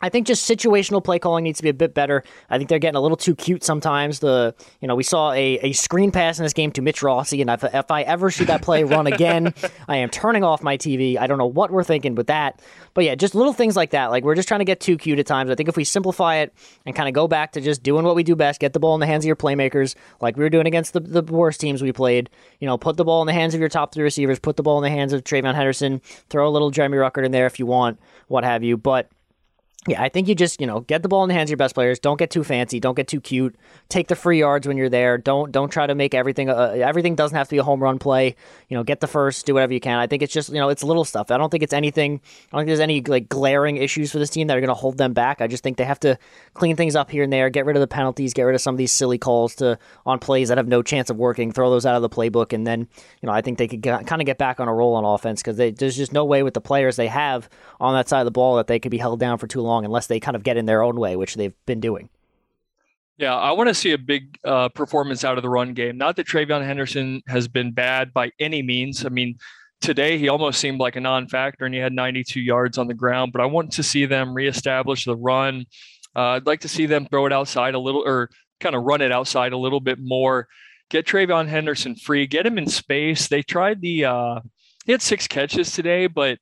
[0.02, 2.24] I think just situational play calling needs to be a bit better.
[2.50, 4.18] I think they're getting a little too cute sometimes.
[4.18, 7.40] The you know we saw a, a screen pass in this game to Mitch Rossi,
[7.40, 9.54] and if, if I ever see that play run again,
[9.88, 11.16] I am turning off my TV.
[11.16, 12.60] I don't know what we're thinking with that,
[12.94, 14.10] but yeah, just little things like that.
[14.10, 15.50] Like we're just trying to get too cute at times.
[15.50, 16.52] I think if we simplify it
[16.84, 18.94] and kind of go back to just doing what we do best, get the ball
[18.94, 21.80] in the hands of your playmakers, like we were doing against the, the worst teams
[21.80, 22.28] we played.
[22.58, 24.62] You know, put the ball in the hands of your top three receivers, put the
[24.62, 27.58] ball in the hands of TreVeyon Henderson, throw a little Jeremy Ruckert in there if
[27.58, 29.08] you want, what have you, but
[29.88, 31.56] yeah, I think you just, you know, get the ball in the hands of your
[31.56, 31.98] best players.
[31.98, 32.78] Don't get too fancy.
[32.78, 33.56] Don't get too cute.
[33.88, 35.18] Take the free yards when you're there.
[35.18, 37.98] Don't don't try to make everything uh, everything doesn't have to be a home run
[37.98, 38.36] play.
[38.68, 39.98] You know, get the first, do whatever you can.
[39.98, 41.32] I think it's just, you know, it's little stuff.
[41.32, 42.20] I don't think it's anything
[42.52, 44.74] I don't think there's any like glaring issues for this team that are going to
[44.74, 45.40] hold them back.
[45.40, 46.16] I just think they have to
[46.54, 48.76] clean things up here and there, get rid of the penalties, get rid of some
[48.76, 51.86] of these silly calls to on plays that have no chance of working, throw those
[51.86, 52.86] out of the playbook and then,
[53.20, 55.42] you know, I think they could kind of get back on a roll on offense
[55.42, 57.48] cuz there's just no way with the players they have
[57.80, 59.71] on that side of the ball that they could be held down for too long
[59.78, 62.08] unless they kind of get in their own way, which they've been doing.
[63.18, 65.96] Yeah, I want to see a big uh, performance out of the run game.
[65.96, 69.04] Not that TreVeyon Henderson has been bad by any means.
[69.04, 69.38] I mean,
[69.80, 73.32] today he almost seemed like a non-factor, and he had 92 yards on the ground.
[73.32, 75.66] But I want to see them reestablish the run.
[76.16, 79.02] Uh, I'd like to see them throw it outside a little, or kind of run
[79.02, 80.48] it outside a little bit more.
[80.90, 82.26] Get TreVeyon Henderson free.
[82.26, 83.28] Get him in space.
[83.28, 84.06] They tried the.
[84.06, 84.40] Uh,
[84.84, 86.38] he had six catches today, but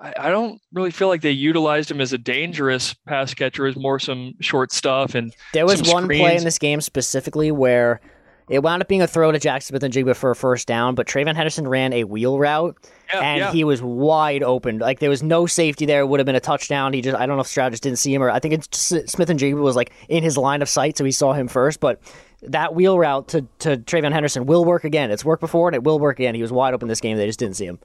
[0.00, 3.66] I, I don't really feel like they utilized him as a dangerous pass catcher.
[3.66, 6.20] As more some short stuff and there was one screens.
[6.20, 8.00] play in this game specifically where
[8.48, 11.36] it wound up being a throw to Jaxon Smith-Njigba for a first down, but TreVeyon
[11.36, 12.76] Henderson ran a wheel route
[13.14, 13.52] yeah, and yeah.
[13.52, 14.78] he was wide open.
[14.78, 16.00] Like there was no safety there.
[16.00, 16.92] It would have been a touchdown.
[16.92, 18.86] He just I don't know if Stroud just didn't see him or I think it's
[19.12, 21.78] Smith-Njigba was like in his line of sight, so he saw him first.
[21.78, 22.00] But
[22.42, 25.12] that wheel route to to TreVeyon Henderson will work again.
[25.12, 26.34] It's worked before and it will work again.
[26.34, 27.16] He was wide open this game.
[27.16, 27.78] They just didn't see him.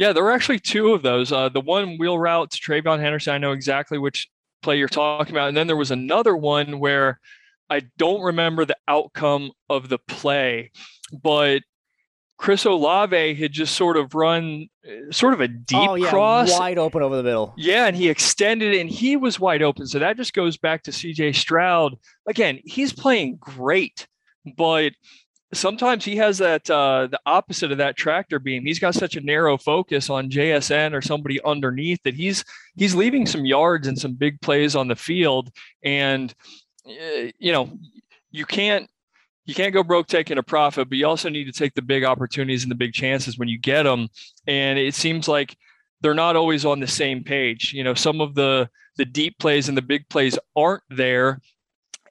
[0.00, 1.30] Yeah, there were actually two of those.
[1.30, 4.30] Uh, the one wheel route to TreVeyon Henderson, I know exactly which
[4.62, 5.48] play you're talking about.
[5.48, 7.20] And then there was another one where
[7.68, 10.70] I don't remember the outcome of the play,
[11.12, 11.60] but
[12.38, 16.58] Chris Olave had just sort of run uh, sort of a deep oh, yeah, cross.
[16.58, 17.52] Wide open over the middle.
[17.58, 19.86] Yeah, and he extended it and he was wide open.
[19.86, 21.96] So that just goes back to CJ Stroud.
[22.26, 24.06] Again, he's playing great,
[24.56, 24.94] but
[25.52, 28.64] sometimes he has that uh, the opposite of that tractor beam.
[28.64, 32.44] He's got such a narrow focus on JSN or somebody underneath that he's
[32.76, 35.50] he's leaving some yards and some big plays on the field.
[35.82, 36.34] And
[36.86, 37.70] uh, you know,
[38.30, 38.88] you can't
[39.46, 42.04] you can't go broke taking a profit, but you also need to take the big
[42.04, 44.08] opportunities and the big chances when you get them.
[44.46, 45.56] And it seems like
[46.00, 47.72] they're not always on the same page.
[47.72, 51.40] You know, some of the the deep plays and the big plays aren't there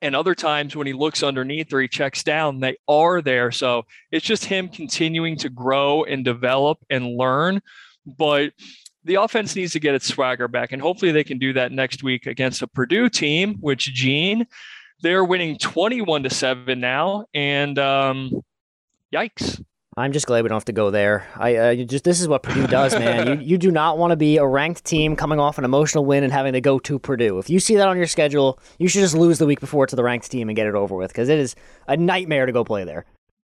[0.02, 3.52] and other times when he looks underneath or he checks down, they are there.
[3.52, 7.62] So it's just him continuing to grow and develop and learn.
[8.06, 8.54] But
[9.04, 10.72] the offense needs to get its swagger back.
[10.72, 14.48] And hopefully they can do that next week against a Purdue team, which Gene,
[15.02, 17.26] they're winning 21 to 7 now.
[17.34, 18.42] And um,
[19.14, 19.64] yikes.
[19.98, 21.28] I'm just glad we don't have to go there.
[21.36, 23.28] I uh, just this is what Purdue does, man.
[23.28, 26.24] you you do not want to be a ranked team coming off an emotional win
[26.24, 27.40] and having to go to Purdue.
[27.40, 29.96] If you see that on your schedule, you should just lose the week before to
[29.96, 31.56] the ranked team and get it over with because it is
[31.88, 33.06] a nightmare to go play there.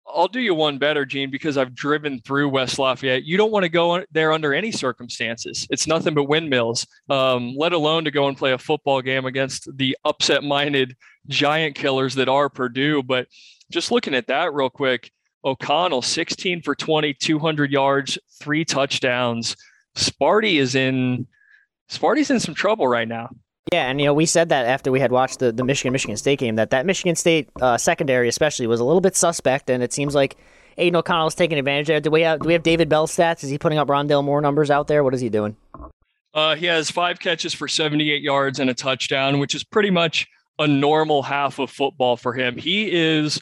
[0.07, 3.23] I'll do you one better, Gene, because I've driven through West Lafayette.
[3.23, 5.67] You don't want to go there under any circumstances.
[5.69, 9.67] It's nothing but windmills, um, let alone to go and play a football game against
[9.77, 10.95] the upset minded
[11.27, 13.03] giant killers that are Purdue.
[13.03, 13.27] But
[13.69, 15.11] just looking at that real quick,
[15.45, 19.55] O'Connell, 16 for 20, 200 yards, three touchdowns.
[19.95, 21.27] Sparty is in
[21.89, 23.29] Sparty's in some trouble right now.
[23.73, 26.15] Yeah, and you know we said that after we had watched the, the Michigan Michigan
[26.15, 29.83] State game that that Michigan State uh, secondary especially was a little bit suspect, and
[29.83, 30.37] it seems like
[30.77, 31.99] Aidan O'Connell is taking advantage there.
[31.99, 33.43] Do we have do we have David Bell stats?
[33.43, 35.03] Is he putting up Rondale Moore numbers out there?
[35.03, 35.57] What is he doing?
[36.33, 40.27] Uh, he has five catches for 78 yards and a touchdown, which is pretty much
[40.59, 42.57] a normal half of football for him.
[42.57, 43.41] He is,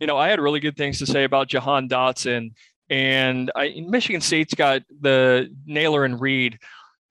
[0.00, 2.52] you know, I had really good things to say about Jahan Dotson,
[2.88, 6.58] and I, Michigan State's got the Nailor and Reed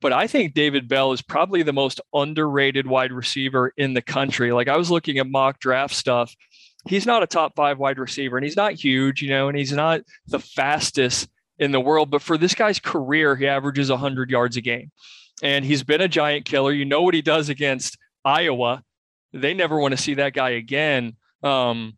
[0.02, 4.52] but I think David Bell is probably the most underrated wide receiver in the country.
[4.52, 6.36] Like I was looking at mock draft stuff.
[6.88, 9.72] He's not a top five wide receiver and he's not huge, you know, and he's
[9.72, 12.12] not the fastest in the world.
[12.12, 14.92] But for this guy's career, he averages 100 yards a game.
[15.42, 16.72] And he's been a giant killer.
[16.72, 18.84] You know what he does against Iowa.
[19.34, 21.16] They never want to see that guy again.
[21.44, 21.98] Um,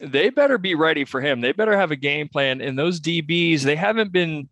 [0.00, 1.40] they better be ready for him.
[1.40, 2.60] They better have a game plan.
[2.60, 4.48] And those DBs, they haven't been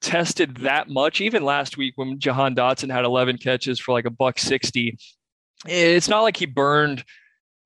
[0.00, 1.20] tested that much.
[1.20, 4.96] Even last week when Jahan Dotson had 11 catches for like a buck 60,
[5.66, 7.04] it's not like he burned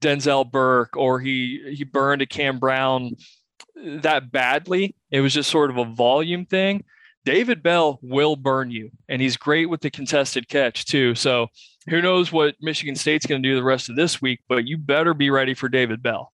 [0.01, 3.13] Denzel Burke or he he burned a Cam Brown
[3.77, 4.97] that badly.
[5.11, 6.85] It was just sort of a volume thing.
[7.25, 11.15] David Bell will burn you, and he's great with the contested catch too.
[11.15, 11.49] So
[11.89, 14.77] who knows what Michigan State's going to do the rest of this week, but you
[14.77, 16.32] better be ready for David Bell.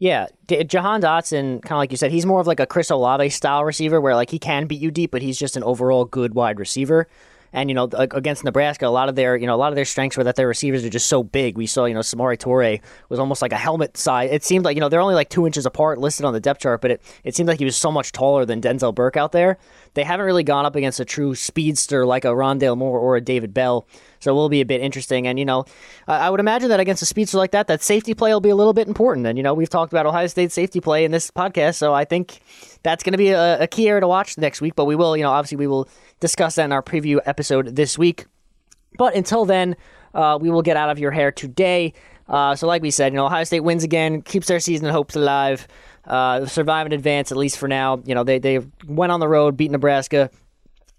[0.00, 3.28] Yeah, Jahan Dotson, kind of like you said, he's more of like a Chris Olave
[3.28, 6.34] style receiver where like he can beat you deep, but he's just an overall good
[6.34, 7.06] wide receiver.
[7.52, 9.84] And you know, against Nebraska, a lot of their you know a lot of their
[9.84, 11.58] strengths were that their receivers are just so big.
[11.58, 12.80] We saw you know Samori Toure
[13.10, 14.30] was almost like a helmet size.
[14.32, 16.60] It seemed like you know they're only like two inches apart listed on the depth
[16.60, 19.32] chart, but it it seemed like he was so much taller than Denzel Burke out
[19.32, 19.58] there.
[19.92, 23.20] They haven't really gone up against a true speedster like a Rondale Moore or a
[23.20, 23.86] David Bell.
[24.20, 25.26] So it will be a bit interesting.
[25.26, 25.64] And, you know,
[26.06, 28.54] I would imagine that against a speedster like that, that safety play will be a
[28.54, 29.26] little bit important.
[29.26, 31.76] And, you know, we've talked about Ohio State safety play in this podcast.
[31.76, 32.40] So I think
[32.82, 34.74] that's going to be a, a key area to watch next week.
[34.76, 35.88] But we will, you know, obviously we will
[36.20, 38.26] discuss that in our preview episode this week.
[38.98, 39.76] But until then,
[40.14, 41.94] uh, we will get out of your hair today.
[42.28, 45.16] Uh, so, like we said, you know, Ohio State wins again, keeps their season hopes
[45.16, 45.66] alive,
[46.04, 48.00] uh, survive and advance at least for now.
[48.04, 50.30] You know, they they went on the road, beat Nebraska,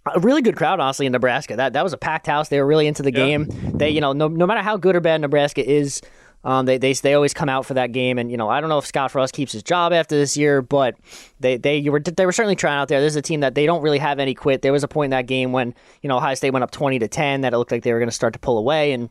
[0.05, 1.55] a really good crowd, honestly, in Nebraska.
[1.55, 2.49] That that was a packed house.
[2.49, 3.47] They were really into the game.
[3.77, 6.01] They, you know, no no matter how good or bad Nebraska is,
[6.43, 8.17] um, they, they they always come out for that game.
[8.17, 10.61] And you know, I don't know if Scott Frost keeps his job after this year,
[10.61, 10.95] but
[11.39, 12.99] they they were they were certainly trying out there.
[12.99, 14.61] There's a team that they don't really have any quit.
[14.61, 16.99] There was a point in that game when you know Ohio State went up twenty
[16.99, 19.09] to ten that it looked like they were going to start to pull away and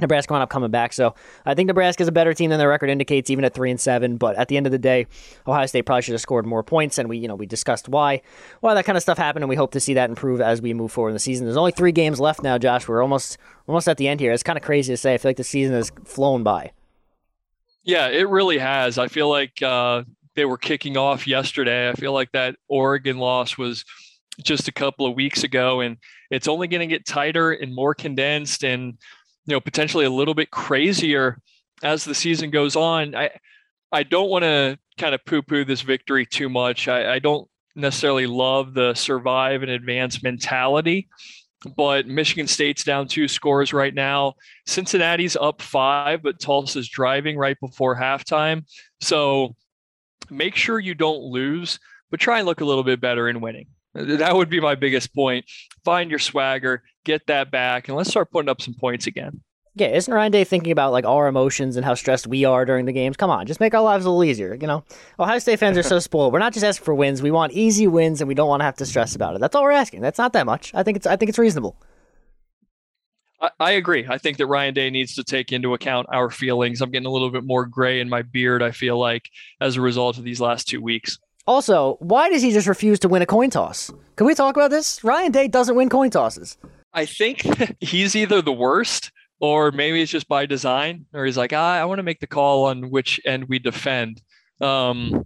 [0.00, 0.92] Nebraska wound up coming back.
[0.92, 3.70] So I think Nebraska is a better team than their record indicates, even at three
[3.70, 4.16] and seven.
[4.16, 5.06] But at the end of the day,
[5.46, 8.22] Ohio State probably should have scored more points, and we, you know, we discussed why,
[8.60, 10.74] why that kind of stuff happened, and we hope to see that improve as we
[10.74, 11.46] move forward in the season.
[11.46, 12.88] There's only three games left now, Josh.
[12.88, 14.32] We're almost almost at the end here.
[14.32, 15.14] It's kind of crazy to say.
[15.14, 16.72] I feel like the season has flown by.
[17.82, 18.98] Yeah, it really has.
[18.98, 20.02] I feel like uh,
[20.34, 21.88] they were kicking off yesterday.
[21.88, 23.84] I feel like that Oregon loss was
[24.42, 25.96] just a couple of weeks ago, and
[26.30, 28.98] it's only going to get tighter and more condensed and
[29.46, 31.40] you know potentially a little bit crazier
[31.82, 33.14] as the season goes on.
[33.14, 33.30] I
[33.92, 36.86] I don't want to kind of poo-poo this victory too much.
[36.86, 41.08] I, I don't necessarily love the survive and advance mentality,
[41.76, 44.34] but Michigan State's down two scores right now.
[44.66, 48.64] Cincinnati's up five, but Tulsa's driving right before halftime.
[49.00, 49.56] So
[50.30, 51.78] make sure you don't lose,
[52.10, 53.66] but try and look a little bit better in winning.
[53.94, 55.46] That would be my biggest point.
[55.84, 59.40] Find your swagger, get that back, and let's start putting up some points again.
[59.74, 62.86] Yeah, isn't Ryan Day thinking about like our emotions and how stressed we are during
[62.86, 63.16] the games?
[63.16, 64.54] Come on, just make our lives a little easier.
[64.54, 64.84] You know,
[65.18, 66.32] Ohio State fans are so spoiled.
[66.32, 68.64] We're not just asking for wins; we want easy wins, and we don't want to
[68.64, 69.40] have to stress about it.
[69.40, 70.00] That's all we're asking.
[70.00, 70.72] That's not that much.
[70.74, 71.76] I think it's I think it's reasonable.
[73.40, 74.06] I, I agree.
[74.08, 76.80] I think that Ryan Day needs to take into account our feelings.
[76.80, 78.62] I'm getting a little bit more gray in my beard.
[78.62, 79.30] I feel like
[79.60, 81.18] as a result of these last two weeks.
[81.46, 83.90] Also, why does he just refuse to win a coin toss?
[84.16, 85.02] Can we talk about this?
[85.02, 86.58] Ryan Day doesn't win coin tosses.
[86.92, 87.42] I think
[87.80, 89.10] he's either the worst
[89.40, 92.26] or maybe it's just by design, or he's like, ah, I want to make the
[92.26, 94.20] call on which end we defend.
[94.60, 95.24] Um,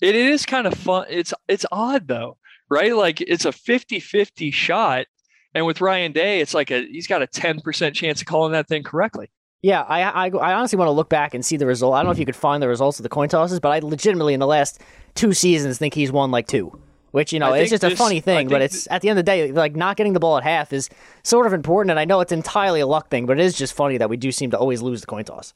[0.00, 1.06] it, it is kind of fun.
[1.08, 2.36] It's it's odd though,
[2.68, 2.94] right?
[2.94, 5.06] Like it's a 50-50 shot.
[5.54, 8.68] And with Ryan Day, it's like a he's got a 10% chance of calling that
[8.68, 9.30] thing correctly.
[9.64, 11.94] Yeah, I, I, I honestly want to look back and see the result.
[11.94, 13.78] I don't know if you could find the results of the coin tosses, but I
[13.78, 14.78] legitimately in the last
[15.14, 16.78] two seasons think he's won like two.
[17.12, 19.24] Which you know, it's just this, a funny thing, but it's at the end of
[19.24, 20.90] the day, like not getting the ball at half is
[21.22, 23.72] sort of important, and I know it's entirely a luck thing, but it is just
[23.72, 25.54] funny that we do seem to always lose the coin toss.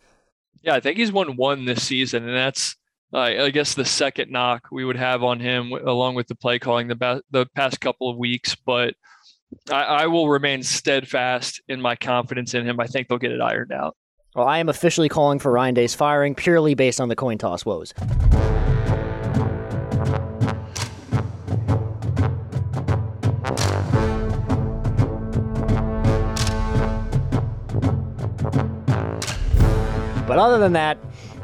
[0.62, 2.76] Yeah, I think he's won one this season, and that's
[3.12, 6.58] uh, I guess the second knock we would have on him, along with the play
[6.58, 8.54] calling the ba- the past couple of weeks.
[8.54, 8.94] But
[9.70, 12.80] I, I will remain steadfast in my confidence in him.
[12.80, 13.96] I think they'll get it ironed out.
[14.34, 17.64] Well, I am officially calling for Ryan Day's firing purely based on the coin toss
[17.64, 17.94] woes.
[30.28, 30.98] But other than that,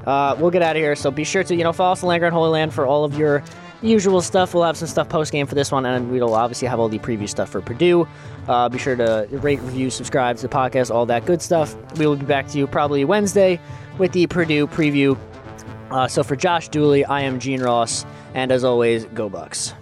[0.07, 0.95] uh, we'll get out of here.
[0.95, 3.17] So be sure to you know follow us on Land Holy Land for all of
[3.17, 3.43] your
[3.85, 4.55] usual stuff.
[4.55, 6.99] We'll have some stuff post game for this one, and we'll obviously have all the
[6.99, 8.09] preview stuff for Purdue.
[8.49, 11.77] Uh, be sure to rate, review, subscribe to the podcast, all that good stuff.
[11.99, 13.61] We will be back to you probably Wednesday
[13.99, 15.19] with the Purdue preview.
[15.91, 18.05] Uh, so for Josh Dooley, I am Gene Ross,
[18.35, 19.75] and as always, go Bucks.